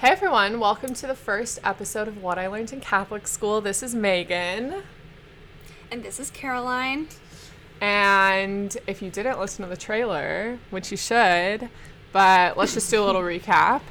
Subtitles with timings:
[0.00, 3.60] Hey everyone, welcome to the first episode of What I Learned in Catholic School.
[3.60, 4.82] This is Megan.
[5.90, 7.06] And this is Caroline.
[7.82, 11.68] And if you didn't listen to the trailer, which you should,
[12.12, 13.82] but let's just do a little recap.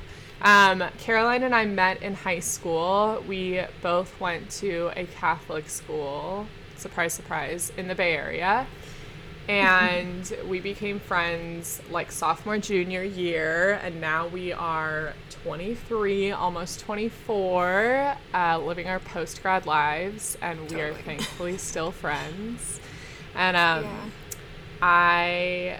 [0.41, 3.23] Um, Caroline and I met in high school.
[3.27, 8.65] We both went to a Catholic school, surprise, surprise, in the Bay Area.
[9.49, 13.79] And we became friends like sophomore, junior year.
[13.83, 15.13] And now we are
[15.43, 20.37] 23, almost 24, uh, living our post grad lives.
[20.41, 22.79] And we are thankfully still friends.
[23.35, 24.05] And um, Yeah.
[24.81, 25.79] I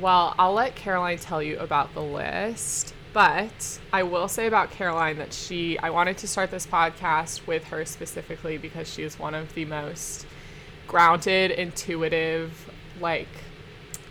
[0.00, 5.18] well, I'll let Caroline tell you about the list, but I will say about Caroline
[5.18, 9.34] that she I wanted to start this podcast with her specifically because she is one
[9.34, 10.26] of the most
[10.90, 12.68] grounded, intuitive,
[13.00, 13.28] like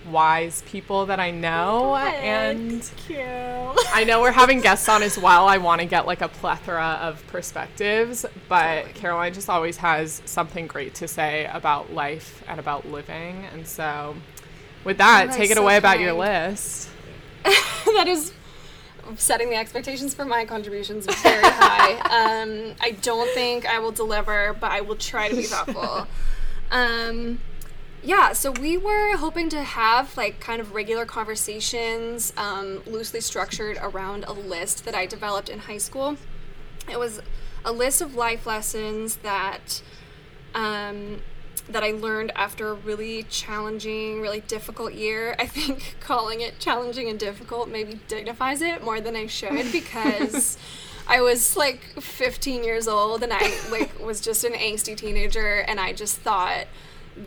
[0.09, 3.19] wise people that I know and cute.
[3.19, 5.45] I know we're having guests on as well.
[5.47, 8.94] I want to get like a plethora of perspectives, but Totally.
[8.94, 13.45] Caroline just always has something great to say about life and about living.
[13.53, 14.16] And so,
[14.85, 16.89] with that, That take it so away about your list.
[17.44, 18.31] that is
[19.17, 21.97] setting the expectations for my contributions very high.
[22.09, 26.07] Um, I don't think I will deliver, but I will try to be thoughtful.
[26.72, 27.39] Um,
[28.02, 33.78] yeah, so we were hoping to have like kind of regular conversations, um, loosely structured
[33.81, 36.17] around a list that I developed in high school.
[36.90, 37.22] It was
[37.66, 39.81] a list of life lessons that
[40.56, 41.22] um,
[41.70, 45.36] that I learned after a really challenging, really difficult year.
[45.38, 50.58] I think calling it challenging and difficult maybe dignifies it more than I should because
[51.09, 55.79] I was like 15 years old and I like was just an angsty teenager and
[55.79, 56.67] I just thought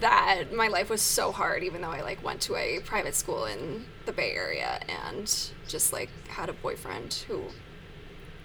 [0.01, 3.45] that my life was so hard even though I like went to a private school
[3.45, 7.43] in the Bay Area and just like had a boyfriend who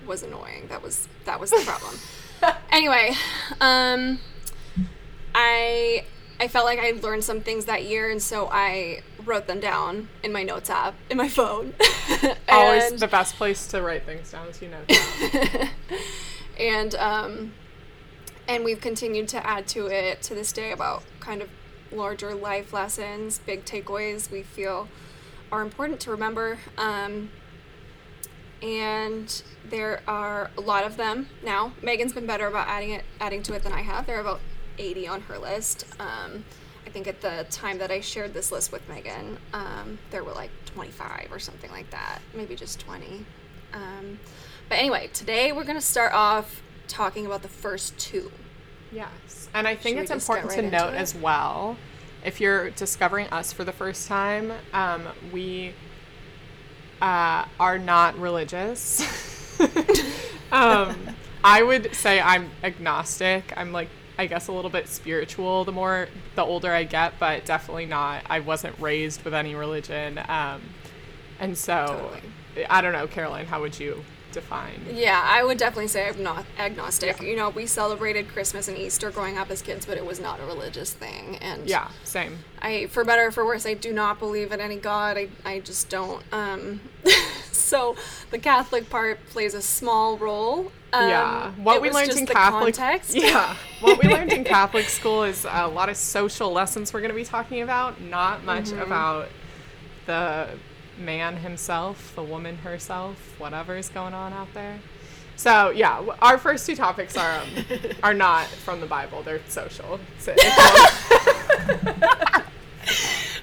[0.05, 0.67] was annoying.
[0.69, 1.99] That was that was the problem.
[2.71, 3.13] anyway,
[3.61, 4.19] um
[5.35, 6.03] I
[6.39, 10.09] I felt like I learned some things that year, and so I wrote them down
[10.23, 11.73] in my notes app in my phone.
[12.49, 15.69] Always the best place to write things down, as you know.
[16.59, 17.53] and um,
[18.47, 21.49] and we've continued to add to it to this day about kind of
[21.91, 24.87] larger life lessons, big takeaways we feel
[25.51, 26.59] are important to remember.
[26.77, 27.29] Um,
[28.61, 31.73] and there are a lot of them now.
[31.81, 34.07] Megan's been better about adding it, adding to it than I have.
[34.07, 34.39] There are about
[34.77, 35.85] 80 on her list.
[35.99, 36.43] Um,
[36.97, 40.49] think at the time that I shared this list with Megan, um, there were like
[40.65, 43.23] 25 or something like that, maybe just 20.
[43.73, 44.19] Um,
[44.67, 48.31] but anyway, today we're going to start off talking about the first two.
[48.91, 49.47] Yes.
[49.53, 50.97] And I think Should it's important right to note it?
[50.97, 51.77] as well
[52.23, 55.73] if you're discovering us for the first time, um, we
[56.99, 59.01] uh, are not religious.
[60.51, 60.97] um,
[61.43, 63.53] I would say I'm agnostic.
[63.55, 67.45] I'm like, I guess a little bit spiritual the more, the older I get, but
[67.45, 68.23] definitely not.
[68.29, 70.19] I wasn't raised with any religion.
[70.27, 70.61] Um,
[71.39, 72.11] and so,
[72.69, 74.85] I don't know, Caroline, how would you define?
[74.91, 77.21] Yeah, I would definitely say I'm not agnostic.
[77.21, 80.39] You know, we celebrated Christmas and Easter growing up as kids, but it was not
[80.39, 81.37] a religious thing.
[81.37, 82.39] And Yeah, same.
[82.61, 85.17] I, for better or for worse, I do not believe in any God.
[85.17, 86.23] I, I just don't.
[86.31, 86.81] Um,
[87.51, 87.95] so
[88.31, 90.71] the Catholic part plays a small role.
[90.93, 93.13] Um, yeah, what we learned in Catholic context.
[93.15, 97.11] Yeah, what we learned in Catholic school is a lot of social lessons we're going
[97.11, 98.81] to be talking about, not much Mm-hmm.
[98.81, 99.29] about
[100.05, 100.47] the
[100.97, 104.79] man himself, the woman herself, whatever is going on out there.
[105.35, 107.47] So yeah, our first two topics are um,
[108.03, 109.99] are not from the Bible; they're social.
[110.19, 110.33] So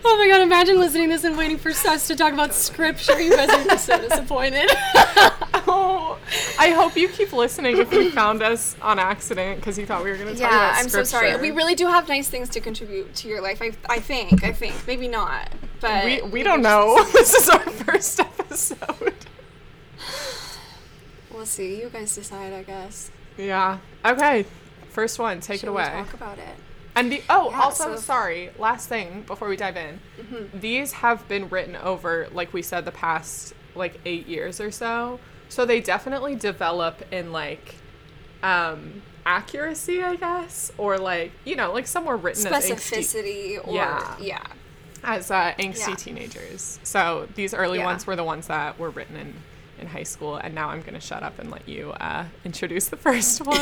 [0.06, 0.42] Oh my god!
[0.42, 3.18] Imagine listening to this and waiting for us to talk about scripture.
[3.18, 4.68] You guys are so disappointed.
[5.66, 6.18] oh,
[6.58, 10.10] I hope you keep listening if you found us on accident because you thought we
[10.10, 11.34] were going to talk yeah, about I'm so sorry.
[11.40, 13.62] We really do have nice things to contribute to your life.
[13.62, 14.44] I, I think.
[14.44, 14.74] I think.
[14.86, 15.50] Maybe not.
[15.80, 17.02] But we, we don't know.
[17.14, 19.14] this is our first episode.
[21.32, 21.80] We'll see.
[21.80, 23.10] You guys decide, I guess.
[23.36, 23.78] Yeah.
[24.04, 24.46] Okay.
[24.90, 25.84] First one, take Should it away.
[25.84, 26.54] talk about it?
[26.96, 27.98] And the oh, Yeah, also so- Mm-hmm.
[28.00, 30.00] sorry, last thing before we dive in.
[30.54, 35.18] These have been written over, like we said, the past like eight years or so.
[35.48, 37.74] So they definitely develop in like
[38.42, 43.66] um accuracy, I guess, or like you know, like some were written as angsty, Specificity
[43.68, 44.16] or Yeah.
[44.20, 44.46] yeah.
[45.02, 45.94] as uh, angsty Yeah.
[45.96, 46.78] teenagers.
[46.82, 47.86] So these early Yeah.
[47.86, 49.34] ones were the ones that were written in
[49.84, 52.96] in high school, and now I'm gonna shut up and let you uh, introduce the
[52.96, 53.56] first one.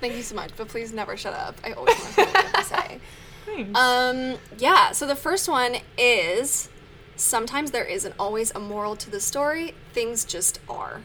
[0.00, 1.56] Thank you so much, but please never shut up.
[1.64, 3.00] I always want to what to say.
[3.46, 3.78] Thanks.
[3.78, 6.68] Um, yeah, so the first one is
[7.16, 11.02] sometimes there isn't always a moral to the story, things just are.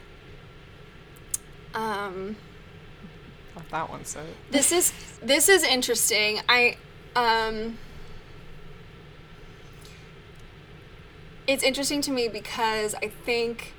[1.76, 2.38] Um,
[3.72, 4.26] that one said.
[4.50, 4.92] this is
[5.22, 6.40] this is interesting.
[6.50, 6.78] I
[7.16, 7.78] um
[11.50, 13.74] it's interesting to me because I think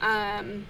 [0.00, 0.66] um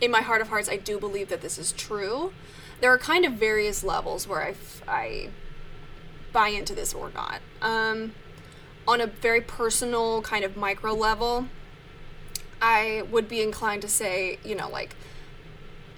[0.00, 2.32] in my heart of hearts I do believe that this is true.
[2.80, 5.28] There are kind of various levels where I, f- I
[6.32, 7.40] buy into this or not.
[7.60, 8.14] Um
[8.88, 11.46] on a very personal kind of micro level,
[12.62, 14.96] I would be inclined to say, you know, like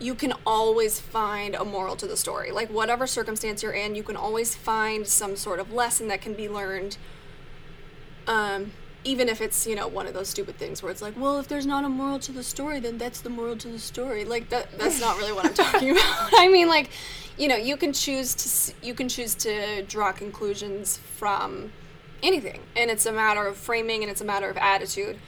[0.01, 2.51] you can always find a moral to the story.
[2.51, 6.35] Like whatever circumstance you're in, you can always find some sort of lesson that can
[6.35, 6.97] be learned.
[8.27, 8.73] Um,
[9.05, 11.49] even if it's you know one of those stupid things where it's like, well, if
[11.49, 14.25] there's not a moral to the story, then that's the moral to the story.
[14.25, 16.31] Like that that's not really what I'm talking about.
[16.37, 16.91] I mean, like,
[17.37, 21.73] you know, you can choose to you can choose to draw conclusions from
[22.23, 25.19] anything, and it's a matter of framing and it's a matter of attitude.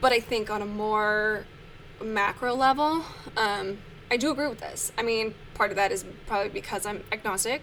[0.00, 1.46] But I think on a more
[2.02, 3.04] macro level,
[3.36, 3.78] um,
[4.10, 4.92] I do agree with this.
[4.98, 7.62] I mean, part of that is probably because I'm agnostic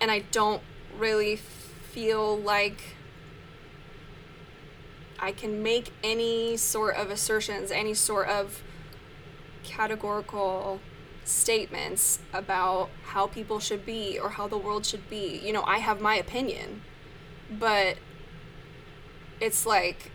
[0.00, 0.62] and I don't
[0.98, 2.82] really feel like
[5.20, 8.62] I can make any sort of assertions, any sort of
[9.62, 10.80] categorical
[11.24, 15.38] statements about how people should be or how the world should be.
[15.44, 16.82] You know, I have my opinion,
[17.50, 17.98] but
[19.40, 20.10] it's like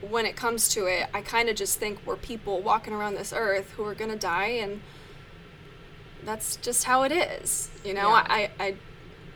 [0.00, 3.32] when it comes to it, I kind of just think we're people walking around this
[3.32, 4.80] earth who are gonna die, and
[6.24, 7.70] that's just how it is.
[7.84, 8.26] You know, Yeah.
[8.28, 8.74] I, I,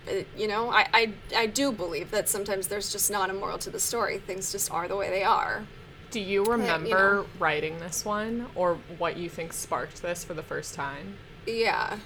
[0.06, 3.58] I, you know, I, I, I do believe that sometimes there's just not a moral
[3.58, 4.18] to the story.
[4.18, 5.66] Things just are the way they are.
[6.10, 7.26] Do you remember know.
[7.38, 11.16] writing this one or what you think sparked this for the first time?
[11.46, 11.98] Yeah.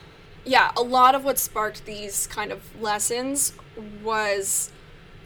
[0.45, 3.53] Yeah, a lot of what sparked these kind of lessons
[4.03, 4.73] was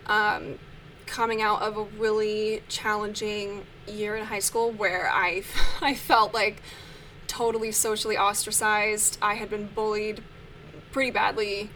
[0.06, 0.58] um,
[1.06, 5.44] coming out of a really challenging year in high school where I,
[5.80, 6.62] I felt like
[7.26, 9.18] totally socially ostracized.
[9.22, 10.22] I had been bullied
[10.92, 11.70] pretty badly.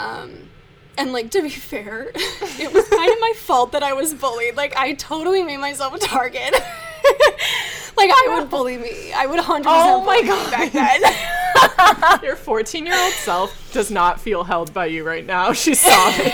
[0.00, 0.48] Um,
[0.96, 4.56] and like to be fair, it was kind of my fault that I was bullied.
[4.56, 6.52] Like I totally made myself a target.
[7.96, 9.12] like I would bully me.
[9.12, 10.50] I would 100% Oh my bully God.
[10.50, 12.22] back then.
[12.22, 15.52] Your 14 year old self does not feel held by you right now.
[15.52, 16.32] She's sobbing.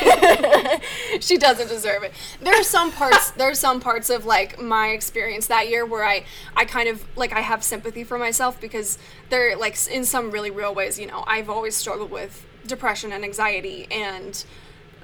[1.21, 2.13] she doesn't deserve it.
[2.41, 6.05] There are some parts there are some parts of like my experience that year where
[6.05, 6.25] I
[6.57, 8.99] I kind of like I have sympathy for myself because
[9.31, 13.25] there like in some really real ways, you know, I've always struggled with depression and
[13.25, 14.45] anxiety and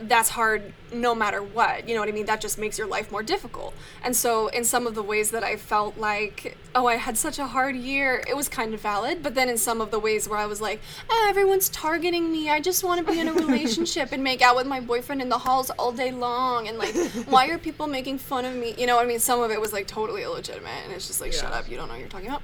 [0.09, 1.89] that's hard no matter what.
[1.89, 2.27] You know what I mean?
[2.27, 3.75] That just makes your life more difficult.
[4.03, 7.39] And so, in some of the ways that I felt like, oh, I had such
[7.39, 9.23] a hard year, it was kind of valid.
[9.23, 10.81] But then, in some of the ways where I was like,
[11.11, 12.51] ah, everyone's targeting me.
[12.51, 15.29] I just want to be in a relationship and make out with my boyfriend in
[15.29, 16.69] the halls all day long.
[16.69, 16.95] And like,
[17.27, 18.75] why are people making fun of me?
[18.77, 19.21] You know what I mean?
[19.21, 20.73] Some of it was like totally illegitimate.
[20.85, 21.71] And it's just like, shut up.
[21.71, 22.43] You don't know what you're talking about.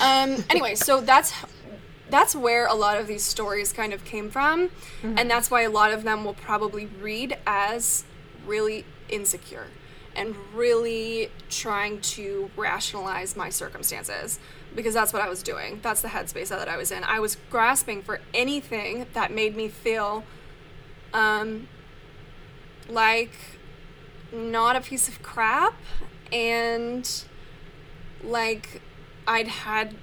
[0.00, 1.32] Um, anyway, so that's
[2.10, 4.70] that's where a lot of these stories kind of came from
[5.02, 8.04] and that's why a lot of them will probably read as
[8.46, 9.66] really insecure
[10.14, 14.38] and really trying to rationalize my circumstances
[14.74, 15.80] because that's what I was doing.
[15.82, 17.04] That's the headspace that I was in.
[17.04, 20.24] I was grasping for anything that made me feel
[21.12, 21.68] um,
[22.88, 23.32] like
[24.32, 25.74] not a piece of crap
[26.32, 27.24] and
[28.22, 28.80] like
[29.26, 29.96] I'd had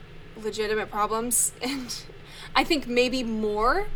[0.43, 1.95] legitimate problems and
[2.55, 3.87] I think maybe more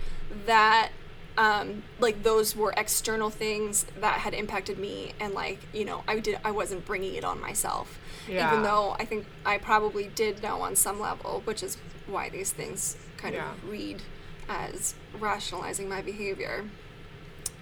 [0.46, 0.90] that
[1.38, 6.20] um, like those were external things that had impacted me and like you know I
[6.20, 8.52] did I wasn't bringing it on myself Yeah.
[8.52, 12.52] even though I think I probably did know on some level which is why these
[12.52, 13.52] things kind Yeah.
[13.52, 14.02] of read
[14.50, 16.66] as rationalizing my behavior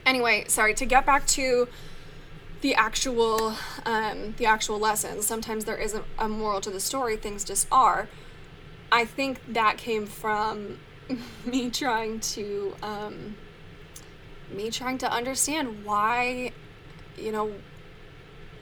[0.06, 1.68] anyway sorry to get back to
[2.62, 3.54] the actual
[3.86, 8.10] um, the actual lessons sometimes there isn't a moral to the story things just are
[8.92, 10.78] i think that came from
[11.46, 13.36] me trying to um,
[14.52, 16.52] me trying to understand why
[17.18, 17.52] you know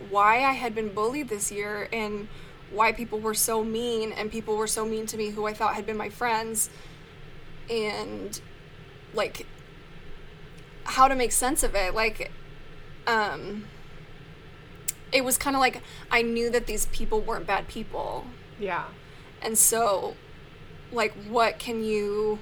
[0.09, 2.27] why i had been bullied this year and
[2.71, 5.73] why people were so mean and people were so mean to me who i thought
[5.73, 6.69] had been my friends
[7.69, 8.41] and
[9.13, 9.45] like
[10.83, 12.31] how to make sense of it like
[13.07, 13.65] um
[15.11, 15.81] it was kind of like
[16.11, 18.25] I knew that these people weren't bad people.
[18.59, 18.85] yeah.
[19.47, 20.15] And so
[20.91, 22.39] like what can you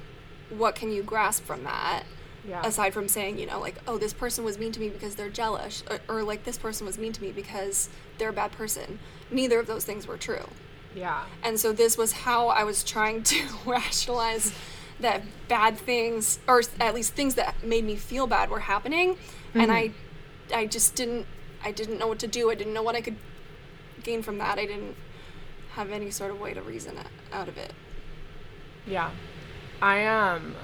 [0.49, 2.03] what can you grasp from that?
[2.47, 2.65] Yeah.
[2.65, 5.29] Aside from saying, you know, like, oh, this person was mean to me because they're
[5.29, 8.99] jealous, or, or like this person was mean to me because they're a bad person.
[9.31, 10.47] Neither of those things were true.
[10.95, 11.25] yeah.
[11.43, 14.51] And so this was how I was trying to rationalize
[14.99, 19.17] that bad things, or at least things that made me feel bad, were happening,
[19.53, 20.53] and mm-hmm.
[20.53, 21.25] I, I just didn't,
[21.63, 22.51] I didn't know what to do.
[22.51, 23.17] I didn't know what I could
[24.03, 24.59] gain from that.
[24.59, 24.95] I didn't
[25.75, 26.97] have any sort of way to reason
[27.31, 27.73] out of it.
[28.87, 29.11] Yeah.
[29.81, 30.55] I um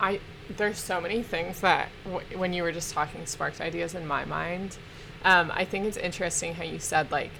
[0.00, 0.20] I
[0.56, 4.24] there's so many things that w- when you were just talking sparked ideas in my
[4.24, 4.78] mind.
[5.24, 7.30] Um I think it's interesting how you said like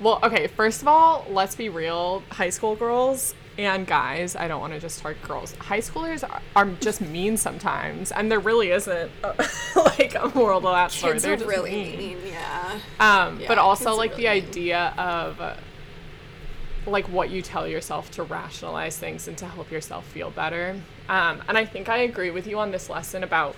[0.00, 4.60] well, okay, first of all, let's be real, high school girls and guys, I don't
[4.60, 5.54] want to just target girls.
[5.56, 10.60] High schoolers are, are just mean sometimes, and there really isn't a, like a moral
[10.62, 11.18] to that story.
[11.18, 11.98] They're just really mean.
[11.98, 12.18] mean.
[12.26, 12.78] Yeah.
[12.98, 14.28] Um, Yeah, but also like the mean.
[14.28, 15.54] idea of uh,
[16.86, 20.80] like what you tell yourself to rationalize things and to help yourself feel better.
[21.08, 23.56] Um, and I think I agree with you on this lesson about.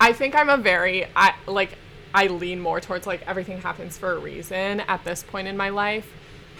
[0.00, 1.78] I think I'm a very I like
[2.12, 5.68] I lean more towards like everything happens for a reason at this point in my
[5.68, 6.10] life.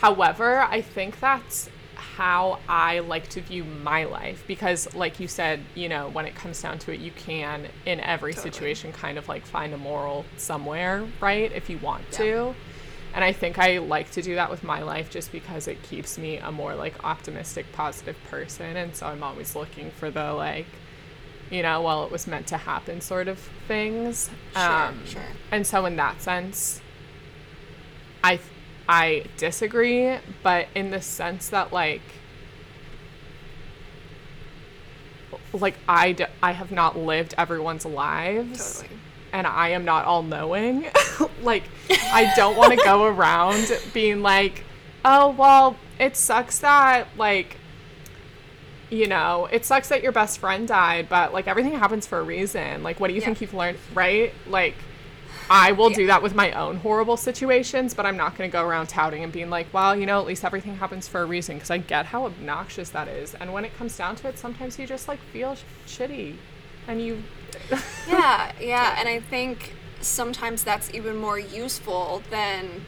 [0.03, 5.61] However, I think that's how I like to view my life because like you said,
[5.77, 8.51] you know, when it comes down to it, you can in every Totally.
[8.51, 11.53] situation kind of like find a moral somewhere, right?
[11.53, 12.19] If you want Yeah.
[12.19, 12.55] to.
[13.15, 16.19] And I think I like to do that with my life just because it keeps
[16.19, 18.77] me a more like optimistic, positive person.
[18.77, 20.67] And so I'm always looking for the like,
[21.51, 24.31] you know, well, it was meant to happen sort of things.
[24.57, 25.29] Um, Sure, sure.
[25.53, 26.81] And so in that sense,
[28.25, 28.39] I
[28.89, 32.03] I disagree, but in the sense that like
[35.53, 38.99] like I, d- I have not lived everyone's lives Totally.
[39.33, 40.87] and I am not all knowing.
[41.43, 44.65] like, I don't want to go around being like,
[45.05, 47.57] oh, well, it sucks that, like,
[48.91, 52.23] you know, it sucks that your best friend died, but, like, everything happens for a
[52.23, 52.83] reason.
[52.83, 53.27] Like, what do you Yeah.
[53.27, 54.33] think you've learned, right?
[54.47, 54.75] Like,
[55.55, 55.97] I will Yeah.
[55.97, 59.23] do that with my own horrible situations, but I'm not going to go around touting
[59.23, 61.77] and being like, well, you know, at least everything happens for a reason because I
[61.77, 63.35] get how obnoxious that is.
[63.35, 66.37] And when it comes down to it, sometimes you just like feel sh- shitty
[66.89, 67.23] and you
[68.09, 72.87] yeah, yeah, and I think sometimes that's even more useful than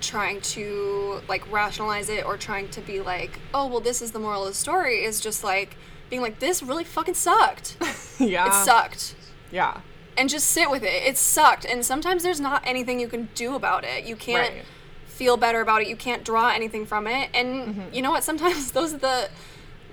[0.00, 4.18] trying to like rationalize it or trying to be like, oh, well, this is the
[4.18, 5.04] moral of the story.
[5.04, 5.76] Is just like
[6.10, 7.76] being like, this really fucking sucked.
[8.18, 8.48] yeah.
[8.48, 9.14] it sucked.
[9.52, 9.80] Yeah.
[10.18, 11.02] And just sit with it.
[11.06, 11.64] It sucked.
[11.64, 14.04] And sometimes there's not anything you can do about it.
[14.04, 14.64] You can't Right.
[15.06, 15.88] feel better about it.
[15.88, 17.30] You can't draw anything from it.
[17.32, 17.94] And Mm-hmm.
[17.94, 18.24] you know what?
[18.24, 19.28] Sometimes those are the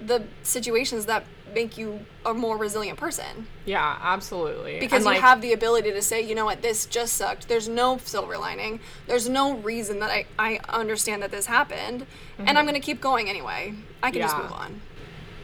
[0.04, 4.78] the situations that make you a more resilient person Yeah, absolutely.
[4.82, 7.48] because And, you like, have the ability to say, you know what, this just sucked.
[7.48, 8.82] There's no silver lining.
[9.08, 12.06] There's no reason that I, I understand that this happened.
[12.40, 13.74] And I'm going to keep going anyway.
[14.04, 14.44] I can just Mm-hmm.
[14.44, 14.82] Move on.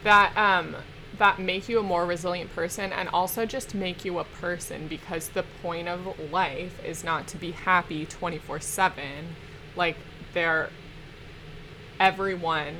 [0.04, 0.76] that um
[1.22, 5.28] that make you a more resilient person and also just make you a person because
[5.28, 9.02] the point of life is not to be happy 24/7
[9.76, 9.96] like
[10.34, 10.68] there
[12.00, 12.74] everyone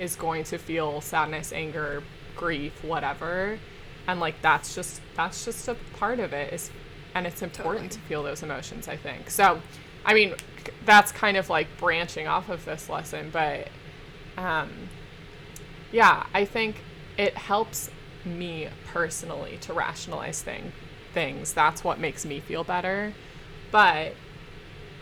[0.00, 2.02] is going to feel sadness anger
[2.34, 3.60] grief whatever.
[4.08, 6.72] And like that's just that's just a part of it is
[7.14, 8.02] and it's important Totally.
[8.02, 9.30] to feel those emotions i think.
[9.30, 9.62] So
[10.04, 10.34] i mean
[10.84, 13.68] that's kind of like branching off of this lesson but
[14.36, 14.72] um
[15.92, 16.82] yeah, I think
[17.16, 17.90] it helps
[18.24, 20.72] me personally to rationalize thing,
[21.12, 21.52] things.
[21.52, 23.12] That's what makes me feel better.
[23.70, 24.14] But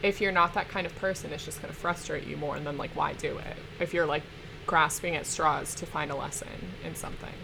[0.02, 2.56] if you're not that kind of person, it's just going to frustrate you more.
[2.56, 3.56] And then, like, why do it?
[3.80, 4.22] If you're like
[4.66, 6.48] grasping at straws to find a lesson
[6.84, 7.34] in something.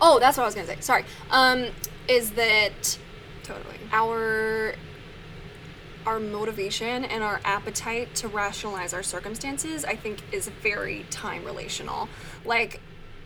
[0.00, 0.80] Oh, that's what I was going to say.
[0.80, 1.04] Sorry.
[1.30, 1.66] Um,
[2.08, 2.98] is that
[3.42, 3.76] Totally.
[3.92, 4.74] our
[6.06, 12.08] our motivation and our appetite to rationalize our circumstances i think is very time relational.
[12.44, 12.80] Like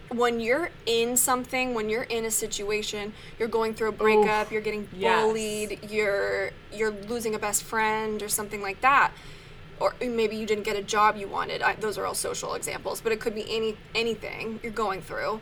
[0.09, 4.63] when you're in something when you're in a situation you're going through a breakup you're
[4.63, 5.21] getting yes.
[5.21, 9.11] bullied you're you're losing a best friend or something like that
[9.81, 11.61] or maybe you didn't get a job you wanted.
[11.61, 15.41] I, those are all social examples but it could be any anything you're going through.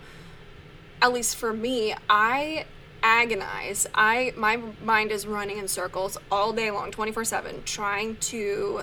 [1.03, 2.65] At least for me, I
[3.05, 3.87] agonize.
[3.95, 8.83] I my mind is running in circles all day long, 24/7, trying to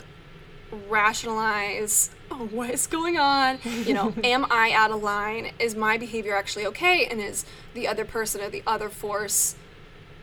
[0.87, 3.59] rationalize oh, what is going on?
[3.65, 5.51] You know, am I out of line?
[5.59, 7.05] Is my behavior actually okay?
[7.07, 9.55] And is the other person or the other force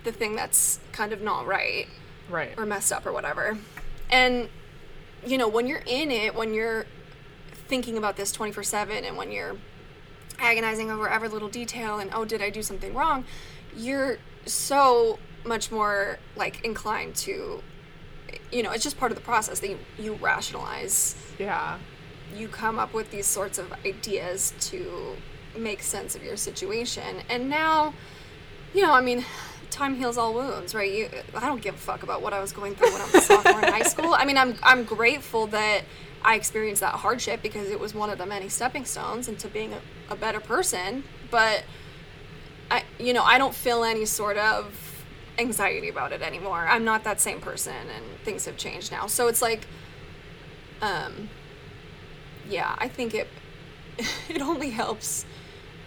[0.04, 1.86] the thing that's kind of not right?
[2.30, 2.52] Right.
[2.58, 3.58] or messed up or whatever.
[4.10, 4.48] And
[5.26, 6.86] you know, when you're in it, when you're
[7.66, 9.56] thinking about this 24/7 and when you're
[10.38, 13.24] agonizing over every little detail and oh, did I do something wrong?
[13.78, 17.62] You're so much more like inclined to
[18.50, 21.16] you know, it's just part of the process that you, you rationalize.
[21.38, 21.78] Yeah.
[22.34, 25.16] You come up with these sorts of ideas to
[25.56, 27.18] make sense of your situation.
[27.28, 27.94] And now,
[28.74, 29.24] you know, I mean,
[29.70, 30.90] time heals all wounds, right?
[30.90, 33.14] You, I don't give a fuck about what I was going through when I was
[33.14, 34.14] a sophomore in high school.
[34.14, 35.82] I mean, I'm I'm grateful that
[36.22, 39.72] I experienced that hardship because it was one of the many stepping stones into being
[39.72, 39.80] a,
[40.10, 41.04] a better person.
[41.30, 41.64] But
[42.70, 45.04] I, you know, I don't feel any sort of
[45.38, 46.66] anxiety about it anymore.
[46.68, 49.06] I'm not that same person and things have changed now.
[49.06, 49.66] So it's like
[50.82, 51.28] um
[52.48, 53.28] yeah, I think it
[54.28, 55.24] it only helps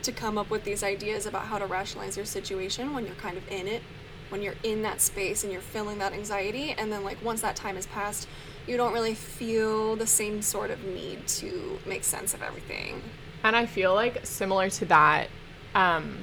[0.04, 3.38] to come up with these ideas about how to rationalize your situation when you're kind
[3.38, 3.84] of in it,
[4.30, 7.56] when you're in that space and you're feeling that anxiety and then like once that
[7.56, 8.28] time has passed,
[8.68, 13.02] you don't really feel the same sort of need to make sense of everything.
[13.44, 15.30] And I feel like similar to that,
[15.76, 16.18] um,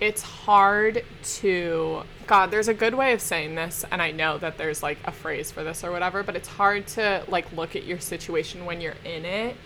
[0.00, 4.56] it's hard to God, there's a good way of saying this, and I know that
[4.56, 7.84] there's like a phrase for this or whatever, but it's hard to like look at
[7.84, 9.56] your situation when you're in it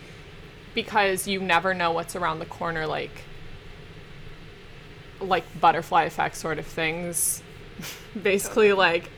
[0.74, 3.24] because you never know what's around the corner like
[5.20, 7.42] like butterfly effect sort of things.
[8.22, 9.10] Basically like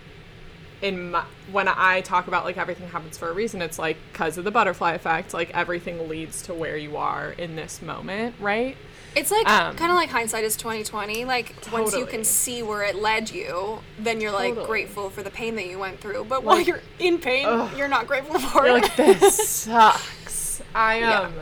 [0.82, 4.38] in my, when I talk about like everything happens for a reason, it's like because
[4.38, 8.76] of the butterfly effect, like everything leads to where you are in this moment, right?
[9.16, 11.24] It's like Um, kind of like hindsight is twenty twenty.
[11.24, 14.66] Like once you can see where it led you, then you're like Totally.
[14.66, 16.24] grateful for the pain that you went through.
[16.24, 17.70] But while you're in pain, Ugh.
[17.76, 18.82] you're not grateful for You're it.
[18.82, 20.62] like this sucks.
[20.74, 21.20] I Yeah.
[21.22, 21.34] um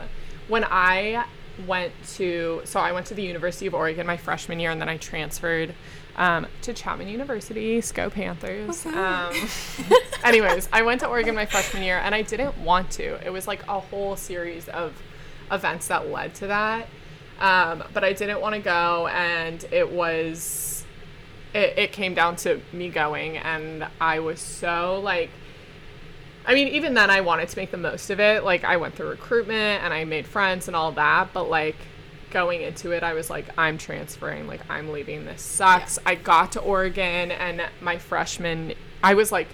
[0.47, 1.25] when I
[1.67, 4.89] went to so I went to the University of Oregon my freshman year and then
[4.89, 5.75] I transferred
[6.15, 7.81] um, to Chapman University.
[7.93, 8.85] Go Panthers.
[8.85, 9.31] Um,
[10.23, 13.25] anyways, I went to Oregon my freshman year and I didn't want to.
[13.25, 14.93] It was like a whole series of
[15.51, 16.87] events that led to that.
[17.39, 20.83] Um, but I didn't want to go and it was
[21.53, 25.29] it, it came down to me going and I was so like
[26.45, 28.43] I mean, even then, I wanted to make the most of it.
[28.43, 31.31] Like, I went through recruitment and I made friends and all that.
[31.31, 31.75] But, like,
[32.31, 34.47] going into it, I was like, I'm transferring.
[34.47, 35.25] Like, I'm leaving.
[35.25, 35.99] This sucks.
[36.07, 39.47] I got to Oregon and my freshman, I was like,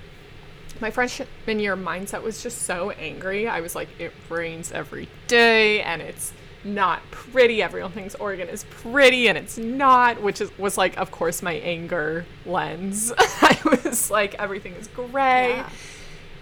[0.79, 3.47] my freshman year mindset was just so angry.
[3.47, 6.33] I was like, it rains every day and it's
[6.65, 7.61] not pretty.
[7.61, 11.53] Everyone thinks Oregon is pretty and it's not, which is was like, of course, my
[11.53, 13.13] anger lens.
[13.17, 15.69] I was like, everything is gray Yeah.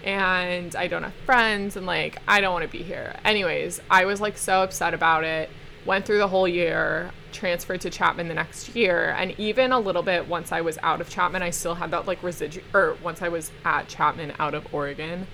[0.04, 3.14] and I don't have friends and like I don't want to be here.
[3.24, 5.50] Anyways, I was like so upset about it.
[5.86, 10.02] Went through the whole year, transferred to Chapman the next year, and even a little
[10.02, 13.20] bit once I was out of Chapman, I still had that like residual or once
[13.20, 15.26] I was at Chapman out of Oregon,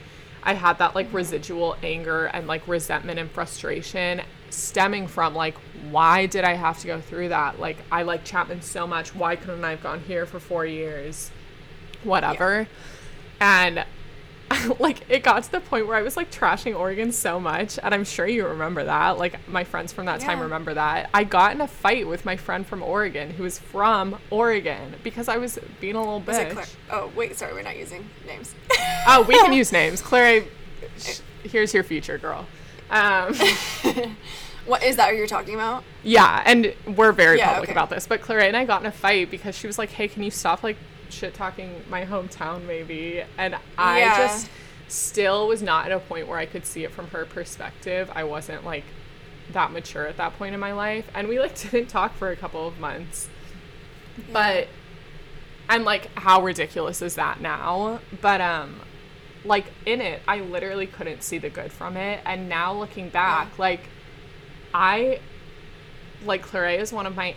[0.42, 5.54] I had that like residual anger and like resentment and frustration stemming from like
[5.90, 7.58] why did I have to go through that?
[7.58, 11.30] Like I like Chapman so much, why couldn't I have gone here for 4 years?
[12.04, 12.68] Whatever.
[13.40, 13.84] And
[14.80, 17.94] like it got to the point where I was like trashing Oregon so much, and
[17.94, 19.16] I'm sure you remember that.
[19.18, 21.08] Like my friends from that time remember that.
[21.14, 25.28] I got in a fight with my friend from Oregon who was from Oregon because
[25.28, 26.74] I was being a little bitch.
[26.90, 28.54] Oh wait, sorry, we're not using names.
[29.06, 30.02] Oh, we can use names.
[30.02, 30.44] Claire,
[30.98, 32.46] sh- here's your future girl.
[32.90, 33.34] Um,
[34.66, 35.06] what is that?
[35.06, 35.84] What you're talking about?
[36.02, 37.72] yeah, and we're very Yeah, public okay.
[37.72, 38.06] about this.
[38.06, 40.30] But Claire and I got in a fight because she was like, "Hey, can you
[40.30, 40.76] stop like
[41.08, 44.16] shit talking my hometown, maybe?" And I Yeah.
[44.16, 44.48] just
[44.88, 48.10] still was not at a point where I could see it from her perspective.
[48.14, 48.84] I wasn't like
[49.52, 52.36] that mature at that point in my life, and we like didn't talk for a
[52.36, 53.28] couple of months.
[54.32, 54.68] But
[55.68, 58.00] I'm like, how ridiculous is that now?
[58.20, 58.80] But um,
[59.44, 63.48] like in it, I literally couldn't see the good from it, and now looking back,
[63.52, 63.62] Yeah.
[63.62, 63.80] like
[64.74, 65.20] I
[66.24, 67.34] like Claire is one of my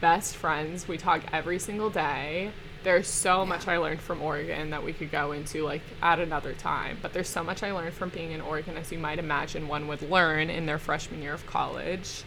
[0.00, 0.86] best friends.
[0.86, 2.50] We talk every single day.
[2.84, 6.52] There's so much I learned from Oregon that we could go into like at another
[6.52, 6.98] time.
[7.02, 9.88] But there's so much I learned from being in Oregon as you might imagine one
[9.88, 12.22] would learn in their freshman year of college.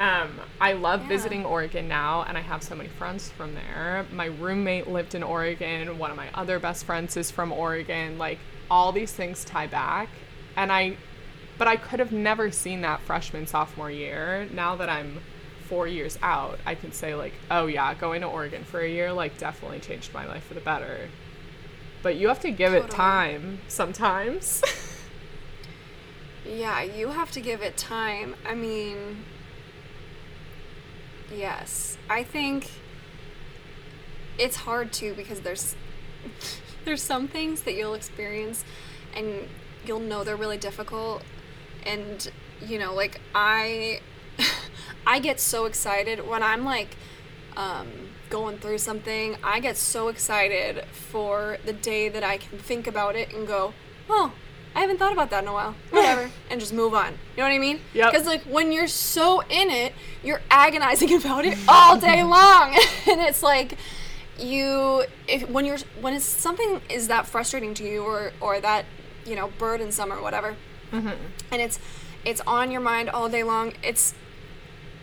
[0.00, 1.08] Um, I love Yeah.
[1.08, 4.06] visiting Oregon now, and I have so many friends from there.
[4.10, 5.98] My roommate lived in Oregon.
[5.98, 8.16] One of my other best friends is from Oregon.
[8.18, 8.38] Like
[8.72, 10.08] all these things tie back,
[10.56, 10.96] and I,
[11.58, 14.48] but I could have never seen that freshman sophomore year.
[14.50, 15.20] Now that I'm
[15.68, 19.12] four years out, I can say like, oh yeah, going to Oregon for a year
[19.12, 21.10] like definitely changed my life for the better.
[22.02, 24.62] But you have to give it time sometimes.
[26.44, 28.34] Yeah, you have to give it time.
[28.44, 29.24] I mean,
[31.32, 32.68] yes, I think
[34.38, 35.76] it's hard too because there's
[36.84, 38.64] there's some things that you'll experience
[39.14, 39.48] and
[39.86, 41.22] you'll know they're really difficult
[41.84, 42.30] and
[42.64, 44.00] you know like I
[45.06, 46.96] I get so excited when I'm like
[47.56, 47.88] um,
[48.30, 49.36] going through something.
[49.42, 53.74] I get so excited for the day that I can think about it and go,
[54.08, 54.32] oh,
[54.74, 55.74] I haven't thought about that in a while.
[55.90, 57.12] Whatever, and just move on.
[57.12, 57.80] You know what I mean?
[57.94, 58.12] Yep.
[58.12, 59.92] Because like when you're so in it,
[60.22, 62.74] you're agonizing about it all day long,
[63.06, 63.76] and it's like
[64.38, 68.84] you if when you're when it's something is that frustrating to you or or that
[69.26, 70.56] you know burdensome or whatever,
[70.92, 71.12] and
[71.50, 71.78] it's
[72.24, 73.72] it's on your mind all day long.
[73.82, 74.14] It's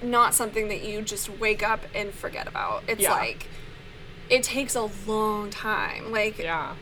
[0.01, 2.83] not something that you just wake up and forget about.
[2.87, 3.13] It's Yeah.
[3.13, 3.47] like
[4.29, 6.11] it takes a long time.
[6.11, 6.75] Like Yeah.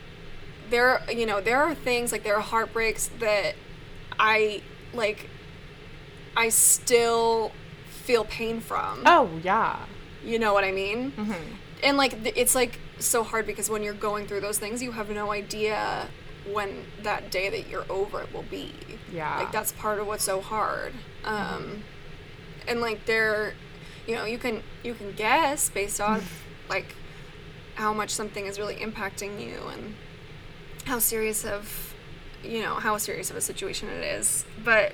[0.70, 3.54] there you know there are things like there are heartbreaks that
[4.20, 4.60] i
[4.92, 5.30] like
[6.36, 7.52] i still
[8.04, 9.76] feel pain from Oh yeah.
[10.24, 11.32] you know what i mean hmm
[11.82, 15.10] and like it's like so hard because when you're going through those things you have
[15.10, 16.08] no idea
[16.52, 18.72] when that day that you're over it will be.
[19.12, 19.38] Yeah.
[19.38, 20.92] like that's part of what's so hard.
[21.24, 21.84] Um
[22.66, 23.54] and like there
[24.06, 26.22] you know you can you can guess based on
[26.68, 26.94] like
[27.74, 29.94] how much something is really impacting you and
[30.84, 31.94] how serious of
[32.42, 34.44] you know how serious of a situation it is.
[34.64, 34.92] But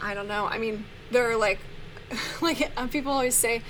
[0.00, 0.46] i don't know.
[0.46, 1.58] I mean there are like
[2.40, 3.62] like uh, people always say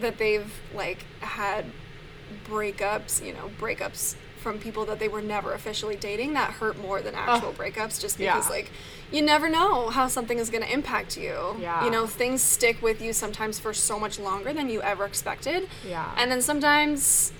[0.00, 1.66] that they've like had
[2.48, 7.00] breakups you know breakups from people that they were never officially dating that hurt more
[7.00, 8.34] than actual breakups just Yeah.
[8.34, 8.70] because like
[9.12, 11.84] you never know how something is going to impact you Yeah.
[11.84, 15.68] you know things stick with you sometimes for so much longer than you ever expected
[15.88, 16.10] Yeah.
[16.16, 17.32] and then sometimes,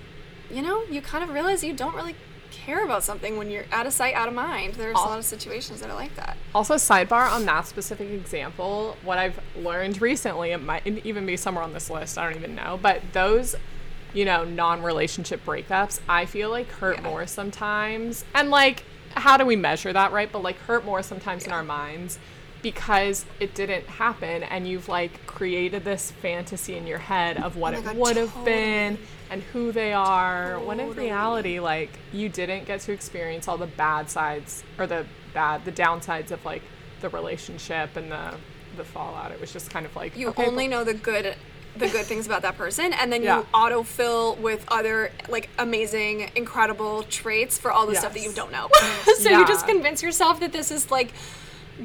[0.51, 2.15] you know, you kind of realize you don't really
[2.65, 4.75] care about something when you're out of sight, out of mind.
[4.75, 6.37] There's a lot of situations that are like that.
[6.55, 11.65] Also, sidebar on that specific example, what I've learned recently, it might even be somewhere
[11.65, 13.57] on this list, I don't even know, but those,
[14.15, 17.03] you know, non relationship breakups, I feel like hurt Yeah.
[17.11, 18.25] more sometimes.
[18.35, 20.31] And like, how do we measure that, right?
[20.31, 22.19] But like, hurt more sometimes in our minds
[22.63, 27.75] because it didn't happen and you've like created this fantasy in your head of what
[27.75, 29.09] Oh it would have been totally.
[29.33, 33.67] And who they are when in reality like you didn't get to experience all the
[33.67, 36.63] bad sides or the bad the downsides of like
[37.01, 38.35] the relationship and the
[38.77, 39.31] the fallout.
[39.33, 41.35] It was just kind of like You okay, only know the good
[41.77, 43.39] the good things about that person and then Yeah.
[43.39, 48.53] you autofill with other like amazing incredible traits for all the stuff that you don't
[48.53, 48.69] know.
[49.19, 51.13] So you just convince yourself that this is like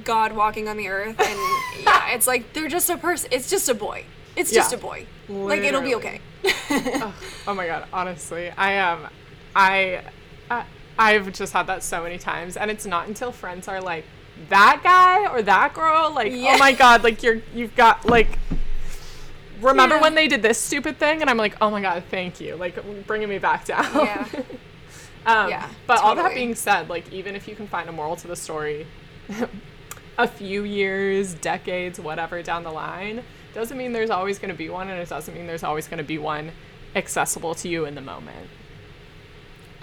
[0.04, 1.40] god walking on the earth and
[1.86, 4.04] yeah it's like they're just a person it's just a boy
[4.38, 4.78] it's just Yeah.
[4.78, 6.22] a boy like it'll be okay
[7.48, 9.08] oh my god honestly i am
[9.56, 10.02] I,
[10.50, 10.64] I
[10.98, 14.06] i've just had that so many times and it's not until friends are like
[14.50, 16.54] that guy or that girl like Yeah.
[16.56, 18.38] oh my god like you're you've got like
[19.62, 20.02] remember Yeah.
[20.02, 22.78] when they did this stupid thing and i'm like oh my god thank you like
[23.08, 24.28] bringing me back down Yeah.
[25.26, 28.16] um, Yeah, but all that being said like even if you can find a moral
[28.18, 28.86] to the story
[30.20, 33.24] a few years decades whatever down the line
[33.58, 35.98] doesn't mean there's always going to be one and it doesn't mean there's always going
[35.98, 36.52] to be one
[36.96, 38.50] accessible to you in the moment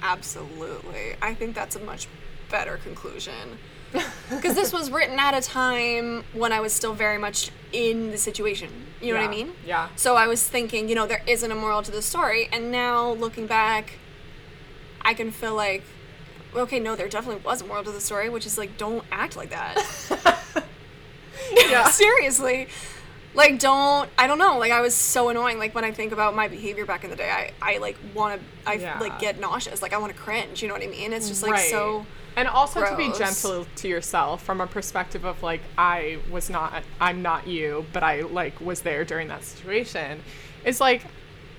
[0.04, 1.16] Absolutely.
[1.22, 2.06] I think that's a much
[2.50, 3.58] better conclusion.
[4.28, 8.18] Because this was written at a time when I was still very much in the
[8.18, 8.68] situation.
[9.00, 9.52] You know what I mean?
[9.64, 9.88] Yeah.
[9.94, 12.48] So I was thinking, you know, there isn't a moral to the story.
[12.52, 13.98] And now looking back,
[15.02, 15.84] I can feel like,
[16.56, 19.37] okay, no, there definitely was a moral to the story, which is like, don't act
[19.37, 19.76] like that.
[21.70, 21.88] Yeah.
[21.88, 22.68] Seriously.
[23.35, 24.59] Like, don't, I don't know.
[24.59, 25.59] Like, I was so annoying.
[25.59, 28.40] Like, when I think about my behavior back in the day, I, I like, want
[28.40, 28.99] to, I, Yeah.
[29.01, 29.83] like, get nauseous.
[29.83, 30.62] Like, I want to cringe.
[30.62, 31.12] You know what I mean?
[31.12, 32.07] It's just, like, so.
[32.37, 36.83] and also to be gentle to yourself from a perspective of like i was not
[37.01, 40.20] i'm not you but i like was there during that situation
[40.64, 41.03] it's like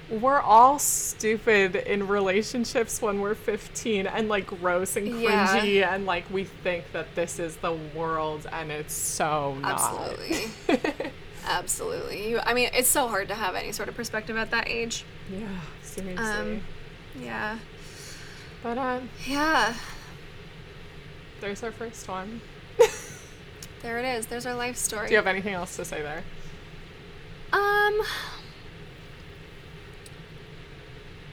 [0.10, 5.48] we're all stupid in relationships when we're 15 and like gross and Yeah.
[5.58, 11.12] cringy and like we think that this is the world and it's so not Absolutely.
[11.46, 12.30] Absolutely.
[12.30, 15.06] You, I mean, it's so hard to have any sort of perspective at that age.
[15.32, 15.48] yeah
[15.84, 16.62] seriously Um,
[17.20, 17.60] Yeah.
[18.64, 19.74] but um Yeah.
[21.42, 22.42] there's our first one
[23.82, 24.26] There it is.
[24.26, 25.08] There's our life story.
[25.08, 26.24] do you have anything else to say there
[27.54, 28.02] Um,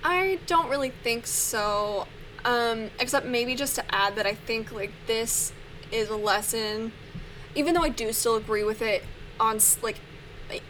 [0.05, 2.07] I don't really think so.
[2.45, 5.53] Um, except maybe just to add that I think like this
[5.93, 6.93] is a lesson,
[7.55, 9.05] even though I do still agree with it
[9.43, 10.01] on like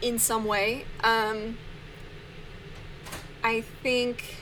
[0.01, 0.85] in some way.
[1.03, 1.57] Um,
[3.43, 4.35] I think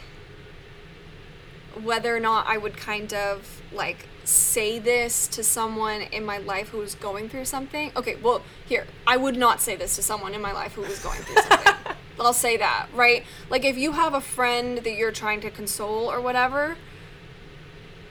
[1.83, 6.69] whether or not I would kind of like say this to someone in my life
[6.69, 7.91] who was going through something.
[7.95, 10.99] Okay, well, here, I would not say this to someone in my life who was
[10.99, 11.73] going through something.
[12.19, 13.23] I'll say that, right?
[13.49, 16.77] Like if you have a friend that you're trying to console or whatever,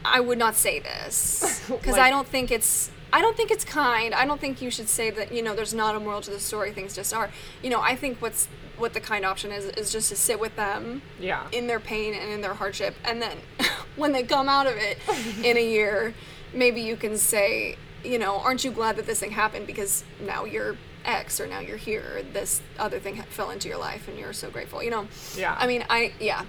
[0.04, 4.14] I would not say this because I don't think it's I don't think it's kind.
[4.14, 6.40] I don't think you should say that, you know, there's not a moral to the
[6.40, 7.30] story, things just are.
[7.62, 10.56] You know, I think what's what the kind option is is just to sit with
[10.56, 13.36] them yeah in their pain and in their hardship and then
[13.96, 14.96] when they come out of it
[15.44, 16.14] in a year
[16.54, 20.46] maybe you can say you know aren't you glad that this thing happened because now
[20.46, 24.18] you're x or now you're here or this other thing fell into your life and
[24.18, 25.54] you're so grateful you know Yeah.
[25.58, 26.46] i mean i yeah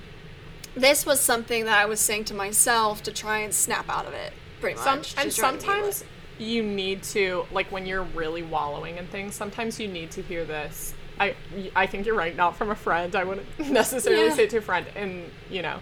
[0.73, 4.13] this was something that i was saying to myself to try and snap out of
[4.13, 6.03] it pretty much Some, and try deal with sometimes.
[6.41, 10.43] You need to like when you're really wallowing in things sometimes you need to hear
[10.43, 11.35] this I
[11.75, 12.35] I think you're right.
[12.35, 13.15] Not from a friend.
[13.15, 14.33] I wouldn't necessarily Yeah.
[14.33, 15.77] say to a friend, and you know,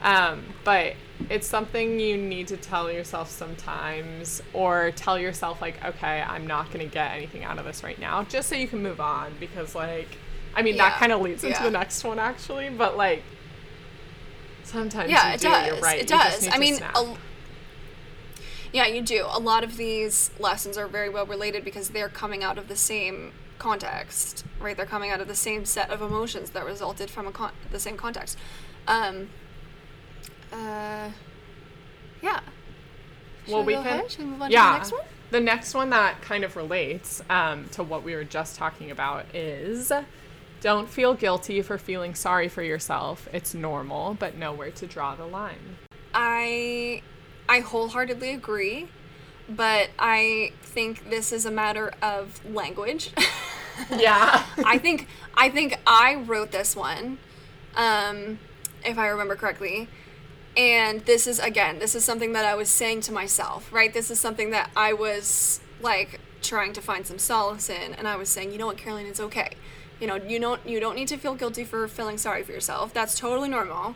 [0.00, 0.94] um, but
[1.28, 6.70] it's something you need to tell yourself sometimes, or tell yourself like, okay, I'm not
[6.72, 9.34] gonna get anything out of this right now, just so you can move on.
[9.38, 10.08] Because like,
[10.54, 11.64] I mean, that kind of leads into Yeah.
[11.64, 13.22] the next one actually, but like.
[14.62, 15.66] Sometimes yeah, you it do, does.
[15.66, 16.00] You're right.
[16.00, 16.48] It does.
[16.50, 17.16] I mean, a,
[18.72, 19.26] yeah, you do.
[19.28, 22.76] A lot of these lessons are very well related because they're coming out of the
[22.76, 24.76] same context, right?
[24.76, 27.80] They're coming out of the same set of emotions that resulted from a con- the
[27.80, 28.38] same context.
[28.86, 29.28] Um,
[30.52, 31.10] uh,
[32.22, 32.40] yeah.
[33.44, 34.08] Should Well, we, we can-?
[34.08, 34.64] Should we move on yeah.
[34.64, 35.02] to the next one?
[35.30, 39.32] The next one that kind of relates um, to what we were just talking about
[39.32, 39.92] is
[40.60, 43.28] don't feel guilty for feeling sorry for yourself.
[43.32, 45.76] It's normal, but know where to draw the line.
[46.12, 47.02] I
[47.50, 48.88] I wholeheartedly agree,
[49.48, 53.10] but I think this is a matter of language.
[53.96, 54.44] Yeah.
[54.62, 57.16] I think I think I wrote this one,
[57.74, 58.38] um,
[58.84, 59.88] if I remember correctly.
[60.54, 63.92] And this is again, this is something that I was saying to myself, right?
[63.94, 68.16] This is something that I was like trying to find some solace in, and I
[68.16, 69.52] was saying, you know what, Caroline, it's okay.
[69.98, 72.92] You know, you don't you don't need to feel guilty for feeling sorry for yourself.
[72.92, 73.94] That's totally normal.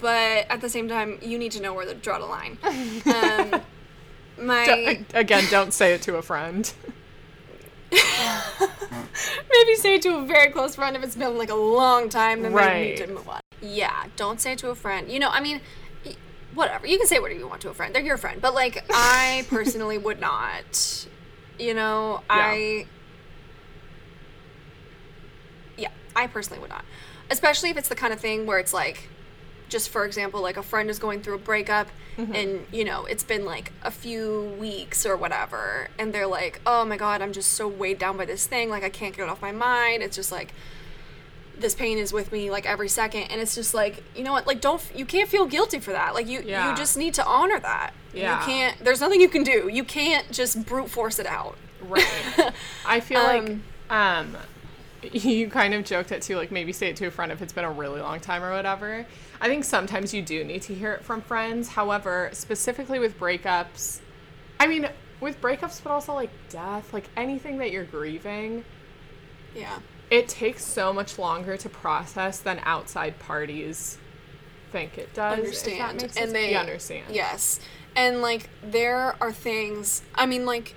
[0.00, 2.58] But at the same time, you need to know where to draw the line.
[3.06, 3.60] Um,
[4.46, 6.72] my D- again, don't say it to a friend.
[7.92, 12.42] Maybe say it to a very close friend if it's been like a long time,
[12.42, 12.96] then they need Right.
[12.96, 13.40] to move on.
[13.60, 15.10] Yeah, don't say it to a friend.
[15.10, 15.60] You know, I mean,
[16.54, 16.86] whatever.
[16.86, 17.94] You can say whatever you want to a friend.
[17.94, 18.40] They're your friend.
[18.42, 21.06] But like, I personally would not.
[21.58, 22.86] You know, I.
[25.76, 26.84] Yeah, I personally would not.
[27.30, 29.08] Especially if it's the kind of thing where it's like,
[29.74, 33.24] just for example, like a friend is going through a breakup and, you know, it's
[33.24, 37.54] been like a few weeks or whatever, and they're like, oh my god, I'm just
[37.54, 38.70] so weighed down by this thing.
[38.70, 40.04] Like, I can't get it off my mind.
[40.04, 40.54] It's just like,
[41.58, 43.22] this pain is with me like every second.
[43.30, 44.46] And it's just like, you know what?
[44.46, 46.14] Like, don't, you can't feel guilty for that.
[46.14, 46.70] Like, you, Yeah.
[46.70, 47.90] you just need to honor that.
[48.12, 48.38] Yeah.
[48.38, 49.68] You can't, there's nothing you can do.
[49.72, 51.56] You can't just brute force it out.
[51.82, 52.52] Right.
[52.86, 54.36] I feel like Um, um
[55.12, 57.52] you kind of joked it too, like maybe say it to a friend if it's
[57.52, 59.04] been a really long time or whatever.
[59.40, 61.68] I think sometimes you do need to hear it from friends.
[61.68, 64.00] However, specifically with breakups,
[64.60, 64.88] I mean,
[65.20, 68.64] with breakups, but also like death, like anything that you're grieving,
[69.54, 69.78] Yeah.
[70.10, 73.98] it takes so much longer to process than outside parties
[74.72, 75.38] think it does.
[75.38, 76.26] understand makes sense.
[76.26, 77.04] and they You understand.
[77.14, 77.60] yes
[77.94, 80.74] and like there are things i mean like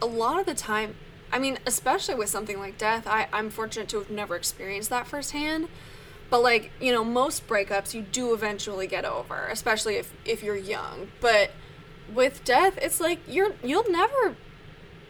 [0.00, 0.94] a lot of the time
[1.32, 5.06] i mean especially with something like death I, i'm fortunate to have never experienced that
[5.06, 5.68] firsthand
[6.30, 10.56] but like you know most breakups you do eventually get over especially if if you're
[10.56, 11.50] young but
[12.12, 14.36] with death it's like you're you'll never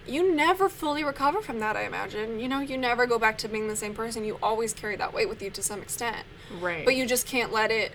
[0.07, 3.49] you never fully recover from that i imagine you know you never go back to
[3.49, 6.27] being the same person you always carry that weight with you to some extent
[6.61, 6.85] Right.
[6.85, 7.93] but you just can't let it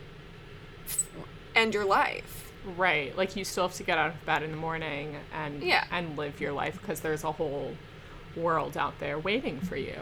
[1.56, 2.42] end your life
[2.78, 3.16] Right.
[3.16, 5.86] Like you still have to get out of bed in the morning and Yeah.
[5.92, 7.76] and live your life because there's a whole
[8.38, 9.95] world out there waiting for you.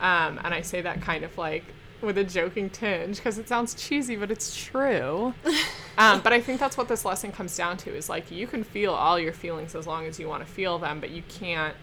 [0.00, 1.64] Um, and I say that kind of like
[2.02, 5.34] with a joking tinge because it sounds cheesy, but it's true.
[5.98, 8.64] um, but I think that's what this lesson comes down to is like you can
[8.64, 11.74] feel all your feelings as long as you want to feel them, but you can't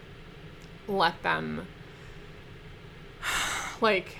[0.87, 1.65] let them
[3.81, 4.17] like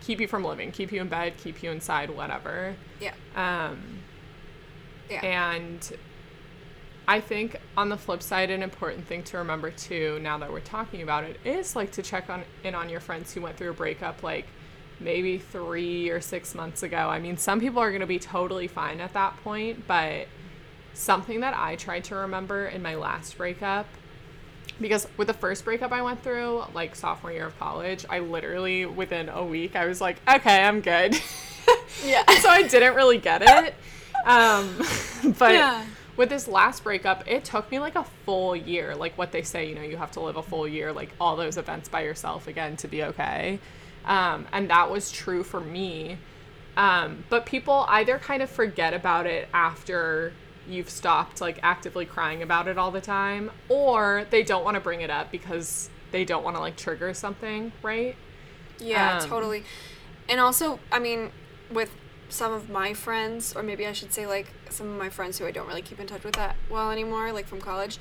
[0.00, 2.74] keep you from living, keep you in bed, keep you inside, whatever.
[3.00, 3.98] yeah Um,
[5.10, 5.92] yeah and
[7.08, 10.60] I think on the flip side, an important thing to remember too, now that we're
[10.60, 13.70] talking about it, is like to check on in on your friends who went through
[13.70, 14.46] a breakup like
[15.00, 17.08] maybe three or six months ago.
[17.08, 20.28] I mean, some people are gonna be totally fine at that point, but
[20.92, 23.86] something that I tried to remember in my last breakup
[24.78, 28.84] because with the first breakup I went through, like sophomore year of college, I literally
[28.84, 31.18] within a week I was like, okay, I'm good.
[32.04, 33.74] yeah so I didn't really get it.
[34.26, 34.76] Um,
[35.38, 35.86] but Yeah.
[36.18, 38.94] With this last breakup, it took me like a full year.
[38.94, 41.36] Like what they say, you know, you have to live a full year, like all
[41.36, 43.60] those events by yourself again to be okay.
[44.04, 46.18] Um, and that was true for me.
[46.76, 50.32] Um, but people either kind of forget about it after
[50.68, 54.80] you've stopped like actively crying about it all the time, or they don't want to
[54.80, 58.16] bring it up because they don't want to like trigger something, right?
[58.80, 59.64] Yeah, Um, totally.
[60.28, 61.30] And also, I mean,
[61.70, 61.90] with
[62.28, 65.46] some of my friends, or maybe I should say like some of my friends who
[65.46, 67.98] I don't really keep in touch with that well anymore, like from college,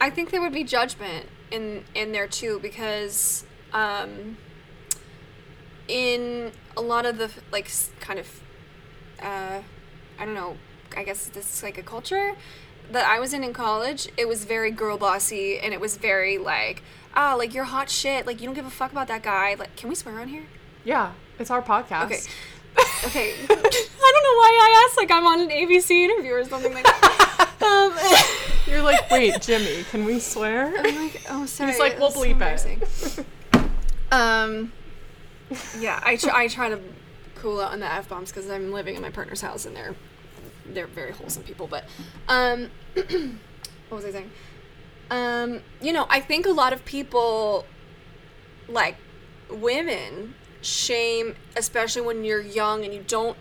[0.00, 4.36] I think there would be judgment in in there too because um,
[5.88, 8.40] in a lot of the like kind of
[9.22, 9.60] uh,
[10.18, 10.56] I don't know,
[10.96, 12.34] I guess this is like a culture
[12.90, 14.08] that I was in in college.
[14.16, 16.82] It was very girl bossy and it was very like
[17.14, 18.26] ah, like you're hot shit.
[18.26, 19.54] Like you don't give a fuck about that guy.
[19.54, 20.44] Like, can we swear on here?
[20.84, 22.06] Yeah, it's our podcast.
[22.06, 22.20] Okay.
[23.04, 23.34] Okay.
[23.42, 26.84] I don't know why I asked like I'm on an ABC interview or something like
[26.84, 27.48] that.
[27.62, 27.92] um,
[28.66, 30.72] You're like, wait, Jimmy, can we swear?
[30.76, 31.70] I'm like, oh, sorry.
[31.70, 33.26] He's like, we'll that's so bleep it.
[34.10, 34.72] Um,
[35.78, 36.80] yeah, I try, I try to
[37.34, 39.94] cool out on the f bombs because I'm living in my partner's house and they're
[40.66, 41.66] they're very wholesome people.
[41.66, 41.84] But
[42.28, 43.06] um, what
[43.90, 44.30] was I saying?
[45.10, 47.66] Um, you know, I think a lot of people,
[48.68, 48.96] like
[49.50, 53.36] women, shame, especially when you're young and you don't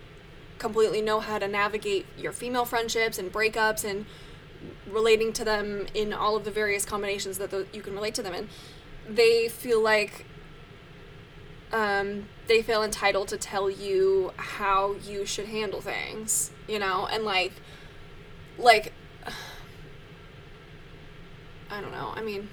[0.57, 4.05] completely know how to navigate your female friendships and breakups and
[4.89, 8.21] relating to them in all of the various combinations that the, you can relate to
[8.21, 8.47] them in.
[9.09, 10.25] They feel like
[11.73, 17.25] um, they feel entitled to tell you how you should handle things, you know, and
[17.25, 17.53] like,
[18.57, 18.93] like,
[21.69, 22.13] I don't know.
[22.15, 22.49] I mean,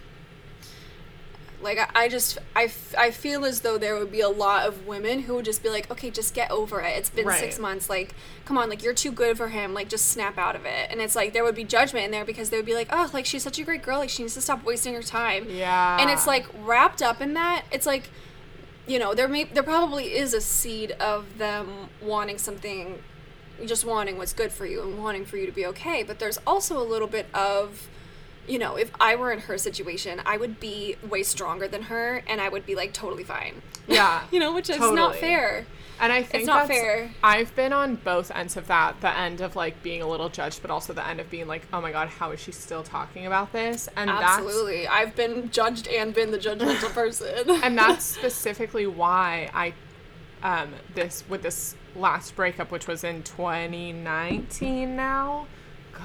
[1.63, 4.87] like I, I just I, I feel as though there would be a lot of
[4.87, 6.97] women who would just be like, okay, just get over it.
[6.97, 7.91] It's been six months.
[7.91, 9.75] Like, come on, like you're too good for him.
[9.75, 10.91] Like, just snap out of it.
[10.91, 13.11] And it's like there would be judgment in there because they would be like, oh,
[13.13, 13.99] like she's such a great girl.
[13.99, 15.99] Like she needs to stop wasting her time Yeah.
[16.01, 18.11] and it's like wrapped up in that it's like
[18.87, 22.99] you know there may there probably is a seed of them wanting something
[23.67, 26.39] just wanting what's good for you and wanting for you to be okay but there's
[26.47, 27.89] also a little bit of
[28.51, 32.23] you know if i were in her situation i would be way stronger than her
[32.27, 34.23] and i would be like totally fine Yeah.
[34.33, 34.97] you know which is Totally.
[34.97, 35.67] not fair
[36.03, 37.11] And I think it's not that's- fair.
[37.23, 38.99] I've been on both ends of that.
[39.03, 41.65] The end of like being a little judged, but also the end of being like,
[41.75, 43.87] oh my god, how is she still talking about this?
[43.99, 49.51] And that's absolutely i've been judged and been the judgmental person and that's specifically why
[49.53, 49.75] I
[50.43, 55.47] um this with this last breakup which was in 2019 now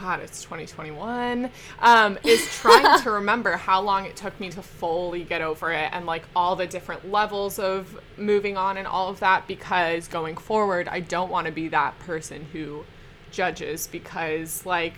[0.02, 5.24] god it's 2021 um is trying to remember how long it took me to fully
[5.24, 9.20] get over it and like all the different levels of moving on and all of
[9.20, 12.84] that because going forward I don't want to be that person who
[13.32, 14.96] judges because like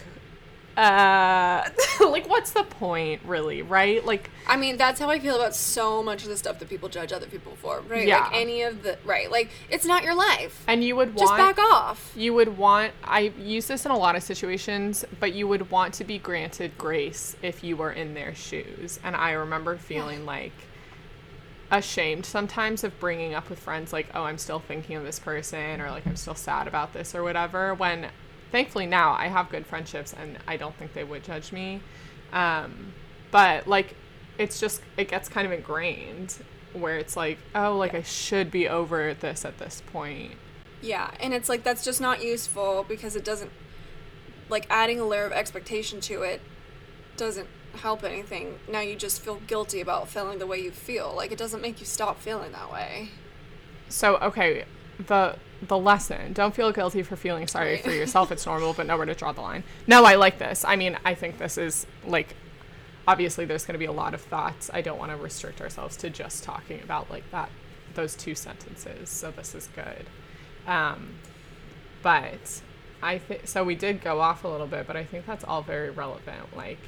[0.77, 1.67] uh
[2.07, 6.01] like what's the point really right like I mean, that's how I feel about so
[6.01, 8.07] much of the stuff that people judge other people for, right?
[8.07, 8.19] Yeah.
[8.19, 10.63] Like any of the right, like it's not your life.
[10.67, 12.13] and you would want Just back off.
[12.15, 15.93] you would want i use this in a lot of situations but you would want
[15.95, 20.53] to be granted grace if you were in their shoes and i remember feeling like
[21.71, 25.81] ashamed sometimes of bringing up with friends like oh i'm still thinking of this person
[25.81, 28.07] or like i'm still sad about this or whatever when
[28.51, 31.81] thankfully now i have good friendships and i don't think they would judge me
[32.33, 32.93] um,
[33.31, 33.95] but like
[34.37, 36.37] it's just it gets kind of ingrained
[36.73, 40.33] where it's like oh like i should be over this at this point
[40.81, 43.51] Yeah, and it's like that's just not useful because it doesn't
[44.49, 46.41] like adding a layer of expectation to it
[47.17, 48.59] doesn't help anything.
[48.69, 51.13] Now you just feel guilty about feeling the way you feel.
[51.15, 53.09] Like it doesn't make you stop feeling that way.
[53.89, 54.65] So okay,
[55.05, 57.83] the the lesson: don't feel guilty for feeling sorry Right.
[57.83, 58.31] for yourself.
[58.31, 59.63] It's normal, but know where to draw the line.
[59.87, 60.63] No, I like this.
[60.65, 62.35] I mean, I think this is like
[63.07, 64.69] obviously there's going to be a lot of thoughts.
[64.73, 67.49] I don't want to restrict ourselves to just talking about like that
[67.95, 69.09] those two sentences.
[69.09, 70.05] So this is good.
[70.67, 71.15] Um,
[72.03, 72.61] but
[73.01, 73.63] I think so.
[73.63, 76.55] We did go off a little bit, but I think that's all very relevant.
[76.55, 76.79] Like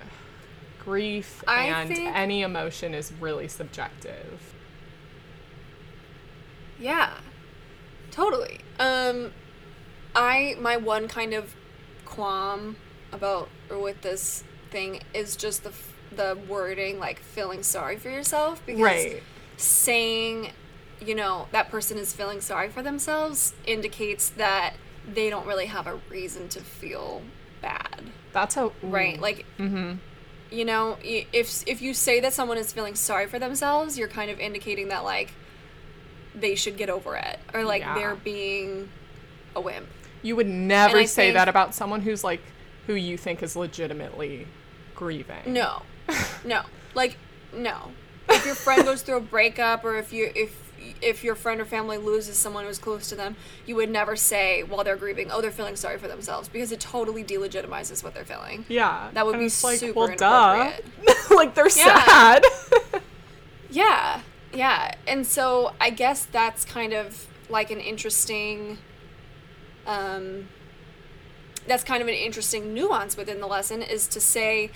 [0.84, 4.54] grief I and any emotion is really subjective.
[6.78, 7.10] Yeah.
[8.12, 8.60] Totally.
[8.78, 9.32] Um
[10.14, 11.54] I my one kind of
[12.04, 12.76] qualm
[13.12, 15.72] about or with this thing is just the
[16.14, 19.22] the wording like feeling sorry for yourself because Right.
[19.56, 20.50] saying
[21.00, 24.74] you know that person is feeling sorry for themselves indicates that
[25.10, 27.22] they don't really have a reason to feel
[27.62, 29.94] bad That's a right like Mm-hmm.
[30.50, 34.30] you know if if you say that someone is feeling sorry for themselves you're kind
[34.30, 35.32] of indicating that like
[36.34, 37.94] they should get over it or like Yeah.
[37.94, 38.88] they're being
[39.54, 39.86] a wimp
[40.22, 42.40] You would never say that about someone who's like
[42.86, 44.46] who you think is legitimately
[44.94, 45.42] grieving.
[45.52, 45.82] no
[46.44, 46.62] no
[46.94, 47.16] like
[47.52, 47.90] no
[48.28, 50.58] if your friend goes through a breakup or if you if
[51.00, 54.62] if your friend or family loses someone who's close to them you would never say
[54.64, 58.24] while they're grieving oh they're feeling sorry for themselves because it totally delegitimizes what they're
[58.24, 59.08] feeling Yeah.
[59.12, 60.72] That would And be like, super well, duh.
[60.72, 61.30] inappropriate.
[61.30, 62.04] like they're Yeah.
[62.04, 62.44] sad.
[63.70, 64.20] Yeah,
[64.52, 64.94] yeah.
[65.06, 68.78] And so I guess that's kind of like an interesting
[69.86, 70.48] um
[71.66, 74.70] that's kind of an interesting nuance within the lesson is to say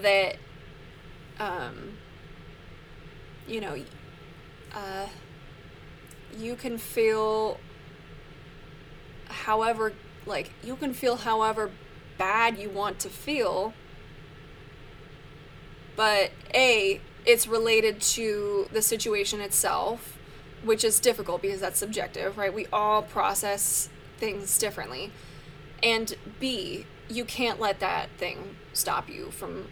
[0.00, 0.36] that
[1.38, 1.94] um
[3.48, 3.76] you know
[4.74, 5.06] uh
[6.38, 7.58] you can feel
[9.28, 9.92] however
[10.26, 11.70] like you can feel however
[12.18, 13.72] bad you want to feel
[15.96, 20.18] but a it's related to the situation itself,
[20.64, 22.52] which is difficult because that's subjective, right?
[22.52, 25.12] We all process things differently.
[25.82, 29.68] And B, you can't let that thing stop you from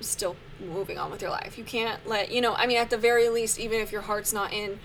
[0.00, 1.56] still moving on with your life.
[1.56, 4.32] You can't let, you know, I mean, at the very least, even if your heart's
[4.32, 4.78] not in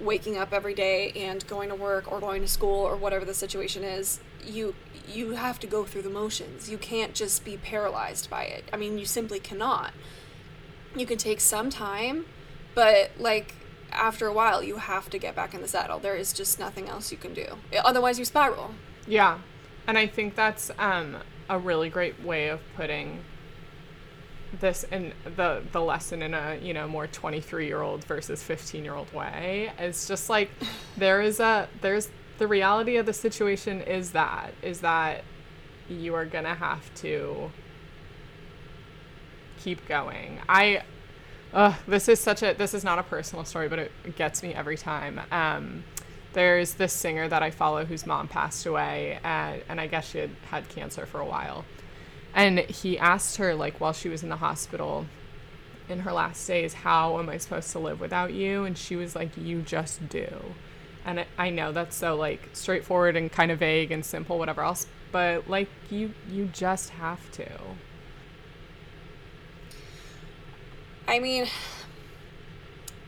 [0.00, 3.34] waking up every day and going to work or going to school or whatever the
[3.34, 4.74] situation is, you
[5.08, 6.68] you have to go through the motions.
[6.68, 8.64] You can't just be paralyzed by it.
[8.72, 9.92] I mean, you simply cannot.
[10.96, 12.26] You can take some time,
[12.74, 13.54] but like
[13.92, 15.98] after a while, you have to get back in the saddle.
[15.98, 17.46] There is just nothing else you can do.
[17.84, 18.72] Otherwise, you spiral.
[19.06, 19.38] Yeah.
[19.86, 21.16] And I think that's um,
[21.48, 23.24] a really great way of putting
[24.60, 28.84] this in the the lesson in a you know more 23 year old versus 15
[28.84, 30.50] year old way it's just like
[30.96, 35.24] there is a there's the reality of the situation is that is that
[35.88, 37.50] you are gonna have to
[39.66, 40.38] keep going.
[40.48, 40.82] I
[41.52, 44.54] uh, this is such a this is not a personal story but it gets me
[44.54, 45.20] every time.
[45.32, 45.82] Um,
[46.34, 50.18] there's this singer that i follow whose mom passed away and, and i guess she
[50.18, 51.64] had had cancer for a while.
[52.32, 55.06] And he asked her like while she was in the hospital
[55.88, 58.64] in her last days how am i supposed to live without you?
[58.64, 60.28] And she was like you just do.
[61.04, 64.62] And I, I know that's so like straightforward and kind of vague and simple whatever
[64.62, 67.48] else but like you you just have to
[71.08, 71.46] I mean,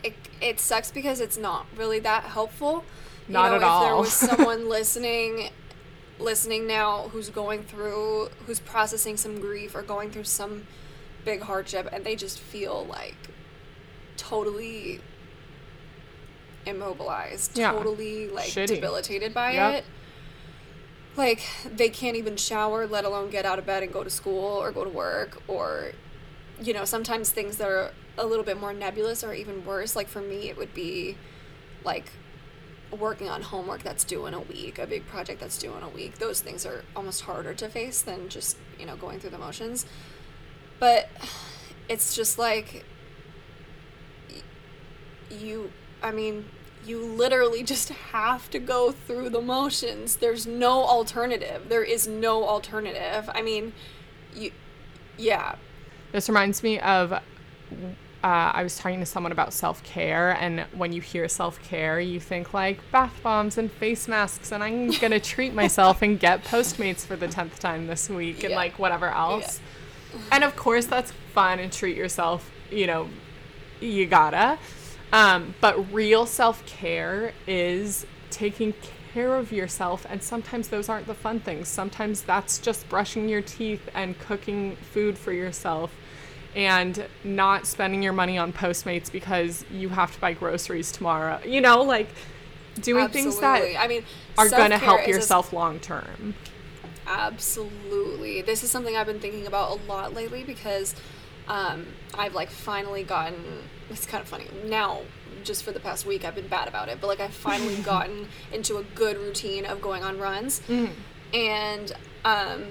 [0.05, 2.85] it, it sucks because it's not really that helpful.
[3.27, 3.83] You Not know, at if all.
[3.85, 5.51] there was someone listening
[6.21, 10.67] listening now who's going through who's processing some grief or going through some
[11.25, 13.15] big hardship and they just feel like
[14.17, 15.01] totally
[16.67, 17.73] immobilized, Yeah.
[17.73, 18.67] totally like Shitty.
[18.69, 19.75] debilitated by Yep.
[19.75, 19.85] it.
[21.17, 24.57] Like they can't even shower, let alone get out of bed and go to school
[24.63, 25.93] or go to work or
[26.61, 29.95] you know, sometimes things that are a little bit more nebulous or even worse.
[29.95, 31.17] Like for me, it would be
[31.85, 32.11] like
[32.97, 35.89] working on homework that's due in a week, a big project that's due in a
[35.89, 36.19] week.
[36.19, 39.87] Those things are almost harder to face than just, you know, going through the motions.
[40.79, 41.09] But
[41.89, 42.85] it's just like
[45.31, 45.71] you,
[46.03, 46.47] I mean,
[46.87, 50.17] you literally just have to go through the motions.
[50.17, 51.69] There's no alternative.
[51.69, 53.29] There is no alternative.
[53.35, 53.73] I mean,
[54.35, 54.53] you,
[55.17, 55.57] yeah,
[56.13, 57.21] This reminds me of uh,
[58.23, 62.19] I was talking to someone about self care, and when you hear self care, you
[62.19, 67.07] think like bath bombs and face masks, and I'm gonna treat myself and get Postmates
[67.07, 68.57] for the tenth time this week, and Yeah.
[68.57, 69.61] like whatever else.
[70.33, 72.51] And of course, that's fun and treat yourself.
[72.73, 73.09] You know,
[73.81, 74.59] you gotta.
[75.13, 78.73] Um, but real self care is taking
[79.19, 81.67] care of yourself, and sometimes those aren't the fun things.
[81.67, 85.93] Sometimes that's just brushing your teeth and cooking food for yourself
[86.55, 91.41] and not spending your money on Postmates because you have to buy groceries tomorrow.
[91.45, 92.07] You know, like
[92.81, 94.05] doing things that I mean,
[94.39, 96.37] are going to help yourself long term.
[97.05, 98.43] Absolutely.
[98.43, 100.95] This is something I've been thinking about a lot lately because
[101.49, 103.65] um, I've like finally gotten.
[103.91, 105.01] It's kind of funny now.
[105.45, 108.29] Just for the past week, I've been bad about it, but like I've finally gotten
[108.53, 110.61] into a good routine of going on runs,
[111.33, 111.93] and
[112.25, 112.65] um,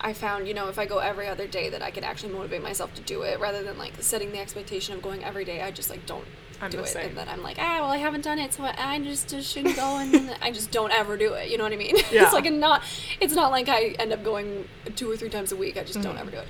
[0.00, 2.62] I found you know if I go every other day that I can actually motivate
[2.62, 5.62] myself to do it rather than like setting the expectation of going every day.
[5.62, 6.24] I just like don't
[6.60, 7.08] I'm do it, same.
[7.10, 9.76] and then I'm like, ah, well, I haven't done it, so I just, just shouldn't
[9.76, 11.50] go, and I just don't ever do it.
[11.50, 11.96] You know what I mean?
[12.10, 12.22] Yeah.
[12.24, 12.82] it's like a not.
[13.20, 14.66] It's not like I end up going
[14.96, 15.76] two or three times a week.
[15.76, 16.02] I just Mm-hmm.
[16.08, 16.48] don't ever do it.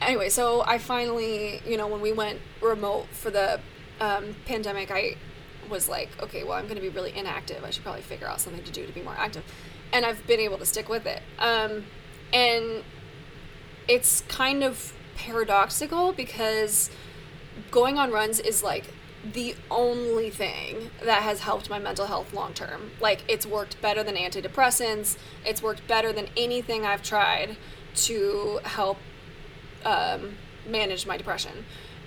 [0.00, 3.60] Anyway, so I finally, you know, when we went remote for the
[4.00, 5.16] um, pandemic, I
[5.68, 7.64] was like, okay, well, I'm going to be really inactive.
[7.64, 9.44] I should probably figure out something to do to be more active,
[9.92, 11.22] and I've been able to stick with it.
[11.38, 11.84] Um,
[12.32, 12.84] and
[13.88, 16.90] it's kind of paradoxical because
[17.70, 18.84] going on runs is like
[19.32, 22.92] the only thing that has helped my mental health long term.
[23.00, 25.16] Like it's worked better than antidepressants.
[25.44, 27.56] It's worked better than anything I've tried
[27.94, 28.98] to help
[29.84, 30.36] um,
[30.66, 31.64] manage my depression.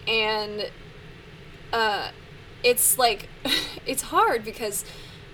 [0.07, 0.71] And
[1.73, 2.11] uh,
[2.63, 3.29] it's like
[3.85, 4.85] it's hard because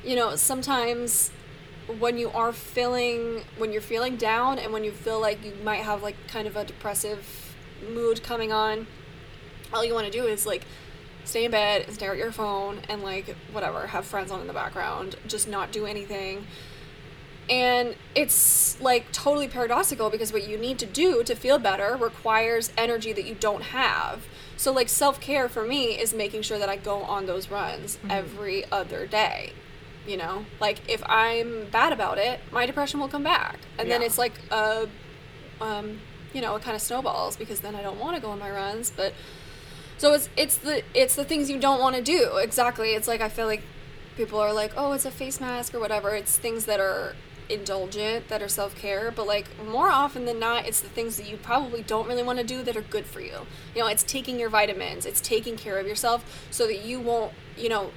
[0.04, 1.32] you know sometimes
[2.00, 5.84] when you are feeling when you're feeling down and when you feel like you might
[5.84, 7.56] have like kind of a depressive
[7.94, 8.88] mood coming on
[9.74, 10.66] all you want to do is like
[11.28, 14.48] stay in bed and stare at your phone and like whatever have friends on in
[14.48, 16.46] the background just not do anything.
[17.50, 22.74] And it's like totally paradoxical because what you need to do to feel better requires
[22.78, 24.26] energy that you don't have
[24.58, 28.70] so like self-care for me is making sure that i go on those runs every
[28.72, 29.54] other day
[30.06, 34.02] you know like if i'm bad about it my depression will come back and then
[34.02, 34.88] it's like a
[35.62, 36.00] um,
[36.34, 38.52] you know, it kind of snowballs because then I don't want to go on my
[38.52, 38.92] runs.
[38.96, 39.14] But
[39.98, 42.38] So it's it's the it's the things you don't want to do.
[42.38, 42.94] Exactly.
[42.94, 43.64] It's like I feel like
[44.16, 47.16] people are like, "Oh, it's a face mask or whatever." It's things that are
[47.50, 51.38] indulgent that are self-care, but like more often than not, it's the things that you
[51.38, 53.48] probably don't really want to do that are good for you.
[53.76, 57.34] You know, it's taking your vitamins, it's taking care of yourself so that you won't,
[57.58, 57.92] you know,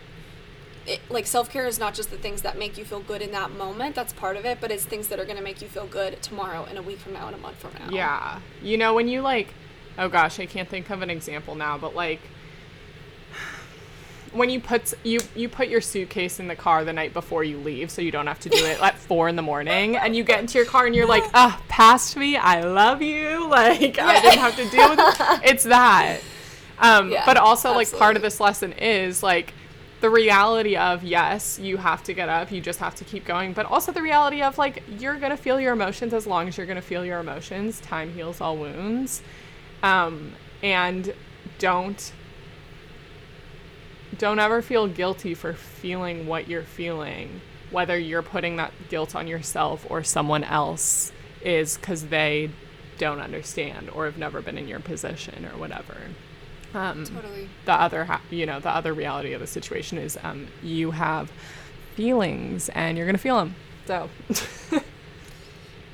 [0.87, 3.51] it, like self-care is not just the things that make you feel good in that
[3.51, 5.87] moment that's part of it but it's things that are going to make you feel
[5.87, 8.41] good tomorrow and a week from now and a month from now Yeah.
[8.63, 9.49] You know, when you like,
[9.99, 12.21] oh gosh, I can't think of an example now, but like,
[14.33, 17.59] when you put you you put your suitcase in the car the night before you
[17.59, 20.23] leave, so you don't have to do it at four in the morning, and you
[20.25, 24.21] get into your car and you're like, ah, past me, I love you, like I
[24.21, 25.41] didn't have to deal with it.
[25.51, 26.21] It's that.
[26.79, 29.53] Um, Yeah, but also like part of this lesson is like
[30.01, 33.53] the reality of yes, you have to get up, you just have to keep going,
[33.53, 36.67] but also the reality of like you're gonna feel your emotions as long as you're
[36.67, 37.81] gonna feel your emotions.
[37.81, 39.23] Time heals all wounds,
[39.83, 41.13] um, and
[41.59, 42.13] don't
[44.19, 47.41] don't ever feel guilty for feeling what you're feeling,
[47.71, 52.51] whether you're putting that guilt on yourself or someone else is because they
[52.99, 55.97] don't understand or have never been in your position or whatever.
[56.75, 60.47] Um, totally the other ha- you know the other reality of the situation is um,
[60.63, 61.33] you have
[61.97, 63.57] feelings and you're gonna feel them
[63.87, 64.09] so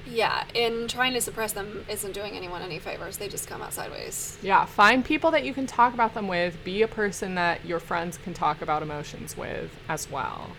[0.07, 3.17] yeah and trying to suppress them isn't doing anyone any favors.
[3.17, 4.39] They just come out sideways.
[4.43, 6.63] Yeah find people that you can talk about them with.
[6.65, 10.51] Be a person that your friends can talk about emotions with as well.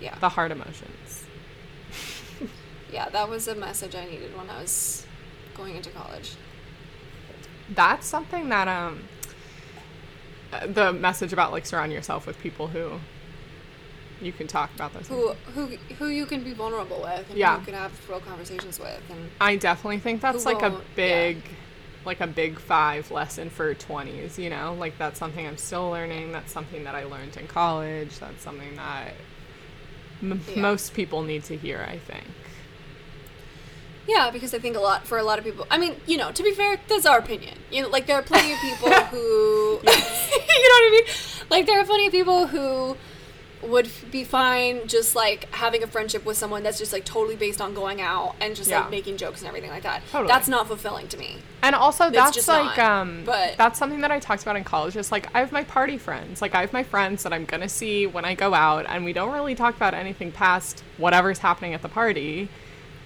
[0.00, 0.18] Yeah.
[0.18, 1.24] The hard emotions.
[2.92, 5.06] Yeah that was a message i needed when i was
[5.54, 6.32] going into college.
[7.70, 9.04] That's something that um
[10.52, 13.00] uh, the message about like surround yourself with people who
[14.22, 15.66] you can talk about those who who
[15.98, 17.54] who you can be vulnerable with and Yeah.
[17.54, 20.84] who you can have real conversations with and I definitely think that's like a won't-
[20.90, 20.94] yeah.
[20.96, 21.42] big
[22.04, 24.74] like a big 5 lesson for 20s, you know?
[24.78, 28.74] Like that's something I'm still learning, that's something that I learned in college, that's something
[28.76, 29.14] that
[30.20, 30.60] m- Yeah.
[30.62, 32.24] most people need to hear, I think.
[34.08, 35.64] Yeah, because I think a lot for a lot of people.
[35.70, 37.56] I mean, you know, to be fair, that's our opinion.
[37.70, 39.18] You know, like there are plenty of people who,
[39.78, 41.14] you know what I mean?
[41.50, 42.96] Like there are plenty of people who
[43.62, 47.60] would be fine just like having a friendship with someone that's just like totally based
[47.60, 48.80] on going out and just Yeah.
[48.80, 50.02] like making jokes and everything like that.
[50.10, 50.28] Totally.
[50.28, 51.36] That's not fulfilling to me.
[51.62, 54.64] And also that's just like not, um but- that's something that I talked about in
[54.64, 54.94] college.
[54.94, 56.42] Just like I have my party friends.
[56.42, 59.12] Like I have my friends that I'm gonna see when I go out and we
[59.12, 62.48] don't really talk about anything past whatever's happening at the party.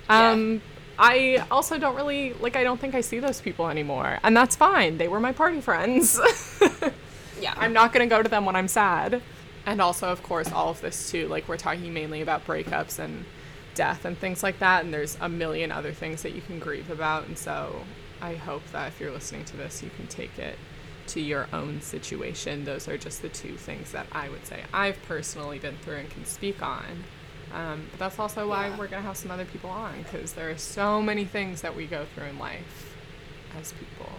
[0.08, 0.30] Yeah.
[0.30, 0.62] Um
[0.98, 4.18] I also don't really like I don't think I see those people anymore.
[4.22, 4.96] And that's fine.
[4.96, 6.18] They were my party friends.
[7.38, 7.52] Yeah.
[7.58, 9.20] I'm not going to go to them when I'm sad.
[9.66, 11.26] And also, of course, all of this too.
[11.28, 13.24] Like, we're talking mainly about breakups and
[13.74, 14.84] death and things like that.
[14.84, 17.26] And there's a million other things that you can grieve about.
[17.26, 17.82] And so,
[18.22, 20.56] I hope that if you're listening to this, you can take it
[21.08, 22.64] to your own situation.
[22.64, 26.10] Those are just the two things that I would say I've personally been through and
[26.10, 27.04] can speak on.
[27.54, 28.70] Um, but that's also why Yeah.
[28.76, 31.76] we're going to have some other people on because there are so many things that
[31.76, 32.96] we go through in life
[33.60, 34.10] as people.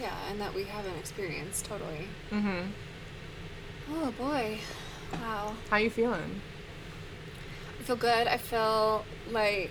[0.00, 2.06] yeah, and that we haven't experienced totally.
[2.30, 2.70] Mm-hmm.
[3.90, 4.58] Oh boy.
[5.12, 5.54] Wow.
[5.70, 6.40] How you feeling?
[7.78, 8.26] I feel good.
[8.26, 9.70] I feel like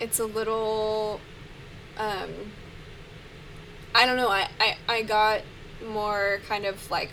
[0.00, 1.20] it's a little
[1.98, 2.30] um
[3.94, 5.42] I don't know, I, I, I got
[5.86, 7.10] more kind of like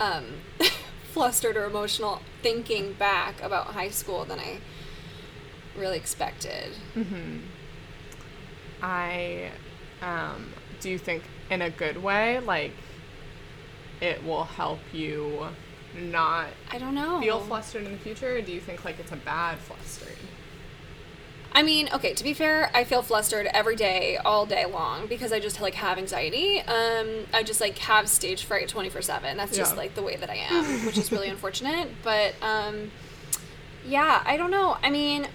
[0.00, 0.24] um
[1.12, 4.58] flustered or emotional thinking back about high school than I
[5.76, 6.72] really expected.
[6.94, 7.38] Mm-hmm.
[8.82, 9.50] I
[10.02, 12.72] um, do you think in a good way, like
[14.04, 15.46] it will help you
[15.96, 17.20] not I don't know.
[17.20, 20.16] feel flustered in the future, or do you think like it's a bad flustered?
[21.56, 25.32] I mean, okay, to be fair, I feel flustered every day, all day long because
[25.32, 26.58] I just like have anxiety.
[26.60, 29.36] Um, I just like have stage fright 24/7.
[29.36, 29.78] That's just Yeah.
[29.78, 32.90] like the way that I am, which is really unfortunate, but um
[33.86, 34.78] yeah, I don't know.
[34.82, 35.28] I mean,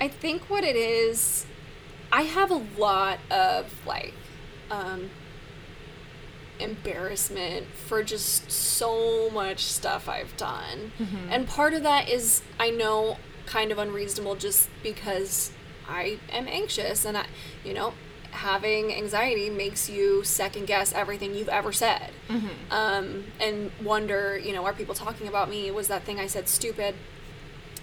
[0.00, 1.46] I think what it is
[2.12, 4.14] I have a lot of like
[4.70, 5.10] um
[6.64, 10.78] embarrassment for just so much stuff I've done.
[11.30, 15.52] And part of that is I know kind of unreasonable just because
[15.86, 17.26] I am anxious and I
[17.64, 17.92] you know
[18.30, 22.10] having anxiety makes you second guess everything you've ever said.
[22.70, 25.70] Um, and wonder you know are people talking about me?
[25.70, 26.94] Was that thing i said stupid?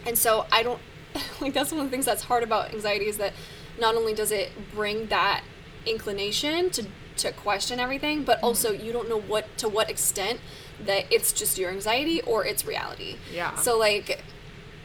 [0.06, 0.82] And so i don't
[1.42, 3.34] like that's one of the things that's hard about anxiety is that
[3.80, 5.44] not only does it bring that
[5.86, 6.86] inclination to
[7.22, 8.46] to question everything but mm-hmm.
[8.46, 10.40] also you don't know what to what extent
[10.86, 13.56] that it's just your anxiety or it's reality Yeah.
[13.56, 14.24] so like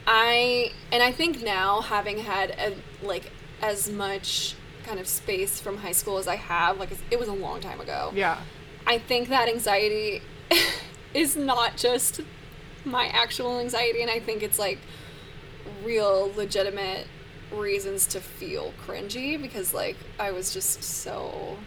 [0.05, 2.75] i and i think now having had a,
[3.05, 3.31] like
[3.61, 4.55] as much
[4.87, 6.79] kind of space from high school as I have.
[6.79, 8.11] Like, it was a long time ago.
[8.15, 8.39] Yeah.
[8.87, 10.21] I think that anxiety
[11.13, 12.21] is not just
[12.85, 14.79] my actual anxiety, and I think it's like
[15.83, 17.07] real, legitimate
[17.51, 21.57] reasons to feel cringy because, like, I was just so.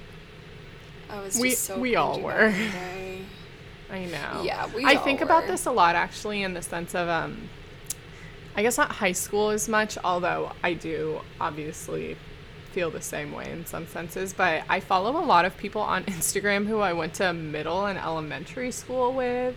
[1.10, 1.78] I was just We- so.
[1.78, 2.46] we all were.
[2.46, 3.22] in the day.
[3.90, 4.42] I know.
[4.44, 7.48] Yeah, we I think about this a lot actually in the sense of um
[8.56, 12.16] I guess not high school as much, although I do obviously
[12.72, 16.04] feel the same way in some senses, but I follow a lot of people on
[16.16, 19.56] Instagram who I went to middle and elementary school with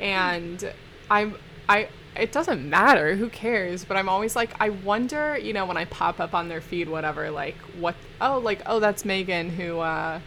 [0.00, 0.72] and
[1.10, 1.36] I'm
[1.68, 3.84] I it doesn't matter, who cares?
[3.84, 6.88] But I'm always like I wonder, you know, when I pop up on their feed
[6.88, 10.20] whatever like what oh like oh that's Megan who uh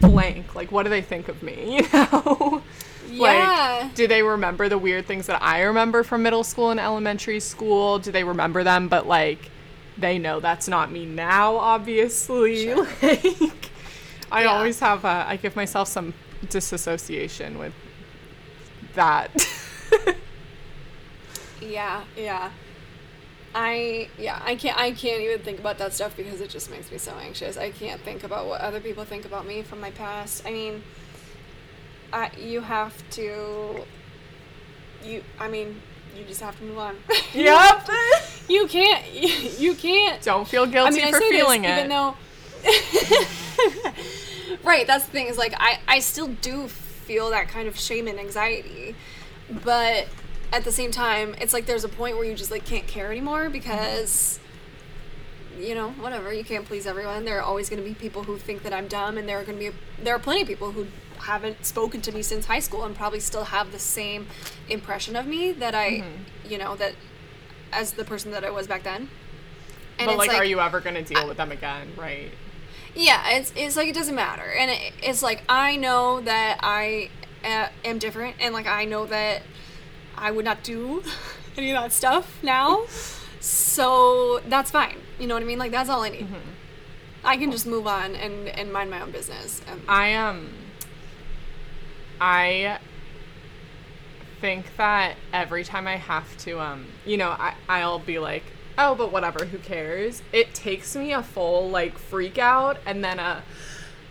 [0.00, 2.62] blank like what do they think of me you know
[3.08, 3.80] Yeah.
[3.84, 7.40] like do they remember the weird things that i remember from middle school and elementary
[7.40, 9.50] school do they remember them but like
[9.98, 12.86] they know that's not me now obviously Sure.
[13.02, 13.70] like
[14.30, 14.46] i Yeah.
[14.48, 16.14] always have uh, i give myself some
[16.50, 17.72] disassociation with
[18.94, 19.30] that
[21.60, 22.50] Yeah, yeah.
[23.58, 26.92] I yeah, I can't I can't even think about that stuff because it just makes
[26.92, 27.56] me so anxious.
[27.56, 30.46] I can't think about what other people think about me from my past.
[30.46, 30.82] I mean,
[32.12, 33.82] I you have to
[35.02, 35.80] you I mean,
[36.14, 36.98] you just have to move on.
[37.32, 37.88] yep
[38.46, 39.02] you can't
[39.58, 42.14] you can't don't feel guilty I mean, for I feeling this it even though
[44.64, 48.06] Right, that's the thing is like I I still do feel that kind of shame
[48.06, 48.94] and anxiety.
[49.64, 50.08] But
[50.52, 53.10] at the same time, it's like there's a point where you just like can't care
[53.10, 54.38] anymore because
[55.58, 57.24] you know, whatever, you can't please everyone.
[57.24, 59.44] There are always going to be people who think that I'm dumb and there are
[59.44, 60.86] going to be there are plenty of people who
[61.18, 64.26] haven't spoken to me since high school and probably still have the same
[64.68, 66.04] impression of me that I,
[66.46, 66.94] you know, that
[67.72, 69.08] as the person that I was back then.
[69.98, 72.30] And but it's like, are you ever gonna deal with them again right
[72.96, 74.50] yeah, it's, it's like it doesn't matter.
[74.50, 77.10] And it, it's like I know that I
[77.44, 79.42] uh, am different and like I know that
[80.18, 81.02] I would not do
[81.56, 82.84] any of that stuff now.
[83.40, 84.98] So that's fine.
[85.18, 85.58] You know what I mean?
[85.58, 86.26] Like that's all I need.
[87.24, 89.60] I can just move on and, and mind my own business.
[89.70, 90.50] Um, I um
[92.20, 92.78] I
[94.40, 98.44] think that every time I have to um you know, I I'll be like,
[98.78, 103.18] "Oh, but whatever, who cares?" It takes me a full like freak out and then
[103.18, 103.42] a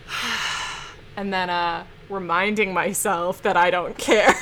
[1.18, 4.34] and then a reminding myself that I don't care.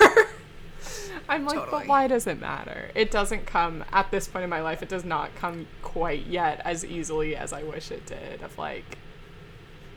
[1.34, 1.82] I'm like, Totally.
[1.82, 2.92] but why does it matter?
[2.94, 4.84] It doesn't come at this point in my life.
[4.84, 8.44] It does not come quite yet as easily as I wish it did.
[8.44, 8.98] Of like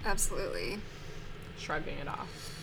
[0.05, 0.79] absolutely.
[1.59, 2.55] shrugging it off.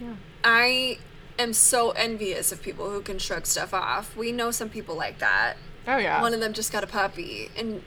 [0.00, 0.14] Yeah.
[0.42, 0.98] I
[1.38, 4.16] am so envious of people who can shrug stuff off.
[4.16, 5.54] We know some people like that.
[5.86, 6.20] Oh yeah.
[6.20, 7.82] one of them just got a puppy and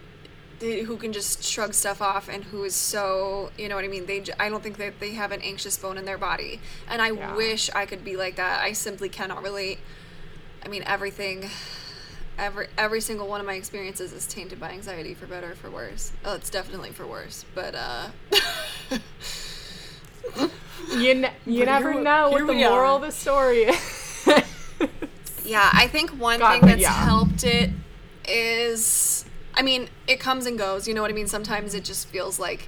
[0.66, 3.88] they, who can just shrug stuff off and who is so you know what i
[3.88, 6.60] mean they I don't think that they have an anxious bone in their body
[6.90, 7.36] and i Yeah.
[7.36, 9.80] wish i could be like that i simply cannot relate
[10.64, 11.50] i mean everything
[12.38, 15.70] every every single one of my experiences is tainted by anxiety for better or for
[15.70, 18.08] worse oh it's definitely for worse but uh
[20.98, 22.96] You, n- you But never here- know here what the moral are.
[22.98, 24.22] of the story is.
[25.46, 26.92] Yeah, I think one God, thing that's yeah.
[26.92, 27.70] helped it
[28.28, 29.25] is,
[29.56, 30.88] I mean, it comes and goes.
[30.88, 31.28] You know what I mean?
[31.28, 32.68] Sometimes it just feels like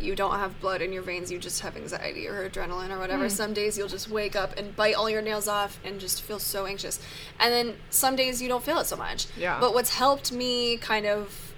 [0.00, 3.24] you don't have blood in your veins, you just have anxiety or adrenaline or whatever.
[3.24, 3.28] Hmm.
[3.28, 6.38] Some days you'll just wake up and bite all your nails off and just feel
[6.38, 6.98] so anxious.
[7.38, 9.26] And then some days you don't feel it so much.
[9.36, 9.60] Yeah.
[9.60, 11.54] But what's helped me kind of,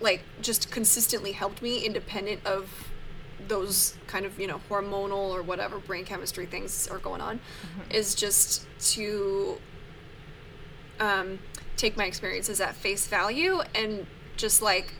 [0.00, 2.90] like, just consistently helped me independent of
[3.48, 7.38] those kind of you know hormonal or whatever brain chemistry things are going on
[7.90, 9.58] is just to
[10.98, 11.38] um,
[11.76, 14.06] take my experiences at face value and
[14.36, 14.94] just like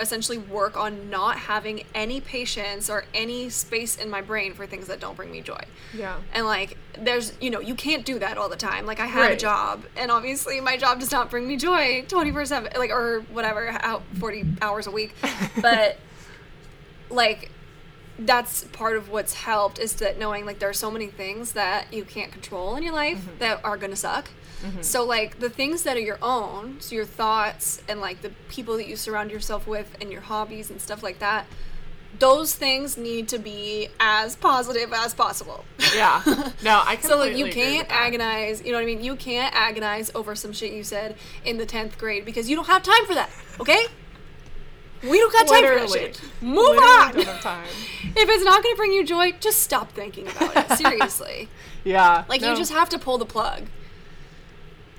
[0.00, 4.86] essentially work on not having any patience or any space in my brain for things
[4.86, 5.60] that don't bring me joy.
[5.94, 6.16] Yeah.
[6.32, 8.86] and like there's you know you can't do that all the time.
[8.86, 12.46] Like i have a job and obviously my job does not bring me joy 24
[12.46, 15.14] 7 like or whatever out 40 hours a week.
[15.60, 15.98] But
[17.10, 17.50] like
[18.18, 21.92] that's part of what's helped is that knowing like there are so many things that
[21.92, 23.38] you can't control in your life Mm-hmm.
[23.38, 24.30] that are gonna suck.
[24.80, 28.76] So like the things that are your own so your thoughts and like the people
[28.76, 31.46] that you surround yourself with and your hobbies and stuff like that
[32.20, 35.64] those things need to be as positive as possible.
[35.96, 36.22] Yeah.
[36.62, 39.02] No, I so like you can't agonize you know what i mean?
[39.02, 42.68] You can't agonize over some shit you said in the 10th grade because you don't
[42.68, 43.86] have time for that okay
[45.02, 47.66] we don't got time for that shit move Literally on don't have time.
[48.04, 51.48] if it's not going to bring you joy just stop thinking about it seriously
[51.84, 52.24] Yeah.
[52.28, 52.50] like no.
[52.50, 53.66] you just have to pull the plug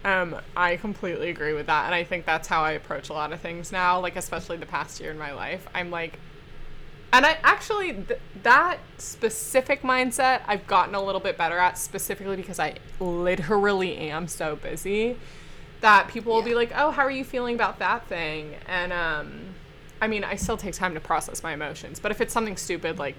[0.05, 3.31] Um, I completely agree with that, and I think that's how I approach a lot
[3.31, 4.01] of things now.
[4.01, 6.19] Like especially the past year in my life, I'm like,
[7.13, 12.35] and I actually th- that specific mindset I've gotten a little bit better at, specifically
[12.35, 15.15] because I literally am so busy
[15.79, 19.55] that people will be like, "Oh, how are you feeling about that thing?" And um,
[20.03, 22.99] I mean, I still take time to process my emotions, but if it's something stupid
[22.99, 23.15] like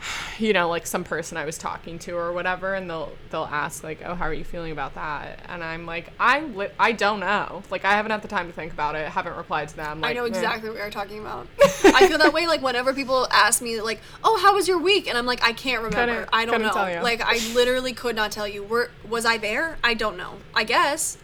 [0.40, 3.84] you know, like some person I was talking to or whatever, and they'll they'll ask
[3.84, 7.20] like, "Oh, how are you feeling about that?" And I'm like, "I li- I don't
[7.20, 7.62] know.
[7.70, 9.08] Like, I haven't had the time to think about it.
[9.08, 10.00] Haven't replied to them.
[10.00, 10.28] Like, I know eh.
[10.28, 11.46] exactly what you're talking about.
[11.84, 15.08] I feel that way like whenever people ask me like, "Oh, how was your week?"
[15.08, 16.24] and I'm like, "I can't remember.
[16.24, 18.64] Couldn't- I don't know." Like I literally could not tell you.
[18.64, 19.78] Were was I there?
[19.84, 20.34] I don't know.
[20.56, 21.18] I guess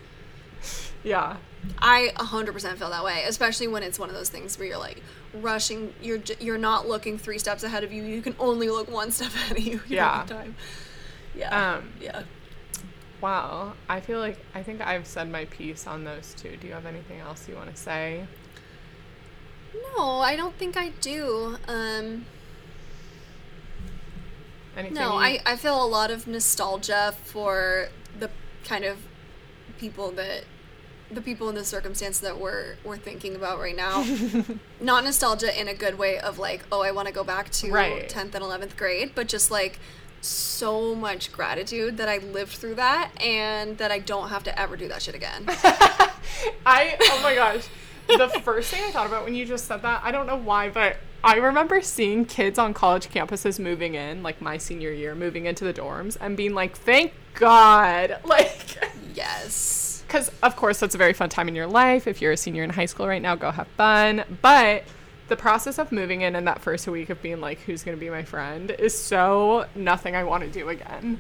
[1.03, 1.39] Yeah,
[1.78, 5.02] I 100% feel that way, especially when it's one of those things where you're like
[5.34, 5.94] rushing.
[6.02, 8.02] You're you're not looking three steps ahead of you.
[8.02, 9.80] You can only look one step ahead of you.
[9.88, 10.24] Yeah.
[10.26, 10.56] Time.
[11.34, 11.74] Yeah.
[11.76, 12.22] Um, yeah.
[13.20, 13.74] Wow.
[13.88, 16.56] I feel like I think I've said my piece on those two.
[16.56, 18.26] Do you have anything else you want to say?
[19.96, 21.56] No, I don't think I do.
[21.66, 22.26] Um,
[24.76, 24.94] Anything?
[24.94, 27.88] no, I, I feel a lot of nostalgia for
[28.18, 28.30] the
[28.64, 28.98] kind of
[29.78, 30.44] people that
[31.14, 34.04] the people in the circumstance that we're we're thinking about right now.
[34.80, 37.70] Not nostalgia in a good way of like, oh, I want to go back to
[37.70, 38.08] Right.
[38.08, 39.78] 10th and 11th grade, but just like
[40.20, 44.76] so much gratitude that I lived through that and that I don't have to ever
[44.76, 45.44] do that shit again.
[46.66, 47.66] I oh my gosh.
[48.08, 50.68] The first thing I thought about when you just said that, I don't know why,
[50.68, 55.46] but I remember seeing kids on college campuses moving in, like my senior year, moving
[55.46, 58.78] into the dorms and being like, "Thank God." Like
[59.14, 59.82] yes.
[60.12, 62.06] Cuz of course that's a very fun time in your life.
[62.06, 64.24] If you're a senior in high school right now, go have fun.
[64.42, 64.84] But
[65.28, 68.00] the process of moving in and that first week of being like, "Who's going to
[68.00, 71.18] be my friend?" is so nothing I want to do again.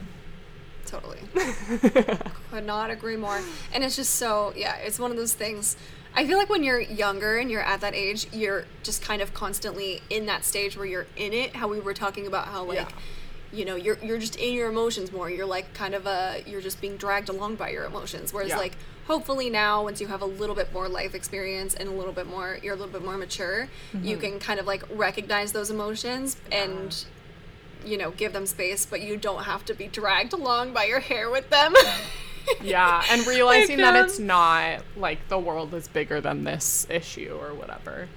[0.84, 1.20] Totally.
[2.50, 3.40] Could not agree more.
[3.72, 5.76] And it's just so, yeah, it's one of those things.
[6.14, 9.32] I feel like when you're younger and you're at that age, you're just kind of
[9.32, 11.56] constantly in that stage where you're in it.
[11.56, 12.96] How we were talking about how, like, Yeah.
[13.52, 15.28] You know, you're, you're just in your emotions more.
[15.30, 18.32] You're like kind of a, you're just being dragged along by your emotions.
[18.32, 18.56] Whereas, Yeah.
[18.58, 18.76] like,
[19.06, 22.26] hopefully now, once you have a little bit more life experience and a little bit
[22.26, 23.68] more, you're a little bit more mature,
[24.02, 27.04] you can kind of like recognize those emotions and
[27.84, 31.00] you know, give them space, but you don't have to be dragged along by your
[31.00, 31.74] hair with them.
[32.60, 37.38] Yeah, and realizing Like, that it's not like the world is bigger than this issue
[37.40, 38.08] or whatever.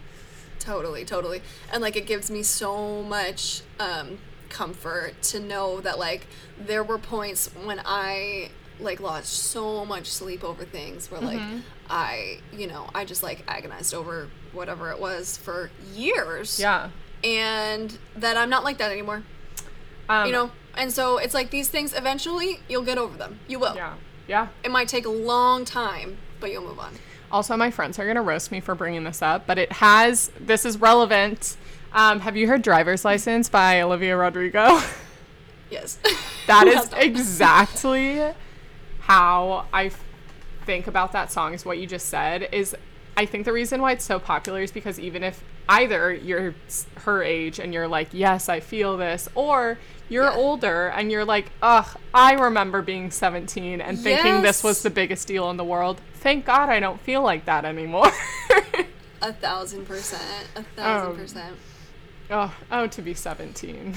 [0.59, 1.43] totally, totally.
[1.71, 4.17] And like it gives me so much um
[4.49, 6.27] comfort to know that like
[6.59, 11.59] there were points when I like lost so much sleep over things where like Mm-hmm.
[11.89, 16.59] I, you know, I just like agonized over whatever it was for years.
[16.59, 16.89] Yeah.
[17.23, 19.23] And that I'm not like that anymore.
[20.09, 20.51] Um, you know?
[20.75, 23.39] And so it's like these things eventually you'll get over them.
[23.47, 23.75] You will.
[23.75, 23.93] Yeah.
[24.27, 24.47] Yeah.
[24.63, 26.93] It might take a long time, but you'll move on.
[27.31, 30.31] Also, my friends are gonna roast me for bringing this up, but it has.
[30.39, 31.57] This is relevant.
[31.95, 34.79] Um, have you heard "Driver's License" by Olivia Rodrigo?
[35.71, 35.97] Yes.
[36.47, 38.21] That is exactly
[38.99, 40.03] how I f-
[40.63, 41.55] think about that song.
[41.55, 42.47] Is what you just said.
[42.51, 42.75] Is
[43.17, 46.53] I think the reason why it's so popular is because even if either you're
[46.97, 50.35] her age and you're like, yes, I feel this, or you're Yeah.
[50.35, 55.27] older and you're like, ugh, I remember being 17 and thinking this was the biggest
[55.27, 55.99] deal in the world.
[56.13, 58.11] Thank God I don't feel like that anymore.
[59.23, 60.47] A thousand percent.
[60.55, 61.55] A thousand Um, percent.
[62.31, 63.95] Oh, oh, to be 17.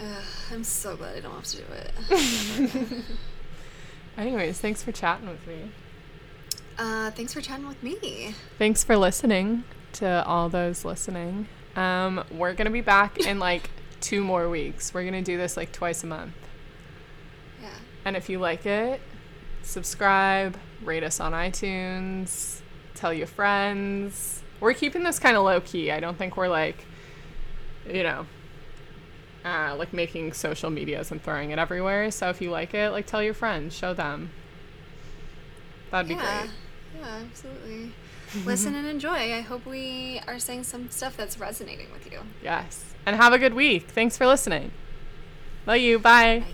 [0.00, 2.90] Ugh, I'm so glad I don't have to do it.
[4.18, 5.70] Anyways, thanks for chatting with me.
[6.78, 8.34] Uh, thanks for chatting with me.
[8.58, 11.46] Thanks for listening to all those listening.
[11.76, 14.92] Um, we're gonna be back in like two more weeks.
[14.92, 16.34] We're gonna do this like twice a month.
[17.62, 17.68] Yeah.
[18.04, 19.00] And if you like it,
[19.62, 22.60] subscribe, rate us on iTunes,
[22.94, 24.42] tell your friends.
[24.60, 25.90] We're keeping this kind of low key.
[25.90, 26.86] I don't think we're like,
[27.88, 28.26] you know,
[29.44, 32.10] uh, like making social medias and throwing it everywhere.
[32.10, 34.30] So if you like it, like tell your friends, show them.
[35.90, 36.40] That'd be yeah.
[36.40, 36.50] great.
[37.00, 37.92] Yeah, absolutely.
[38.44, 39.32] Listen and enjoy.
[39.32, 42.20] I hope we are saying some stuff that's resonating with you.
[42.42, 42.94] Yes.
[43.06, 43.90] And have a good week.
[43.90, 44.72] Thanks for listening.
[45.66, 45.98] Love you.
[45.98, 46.40] Bye.
[46.40, 46.46] Bye.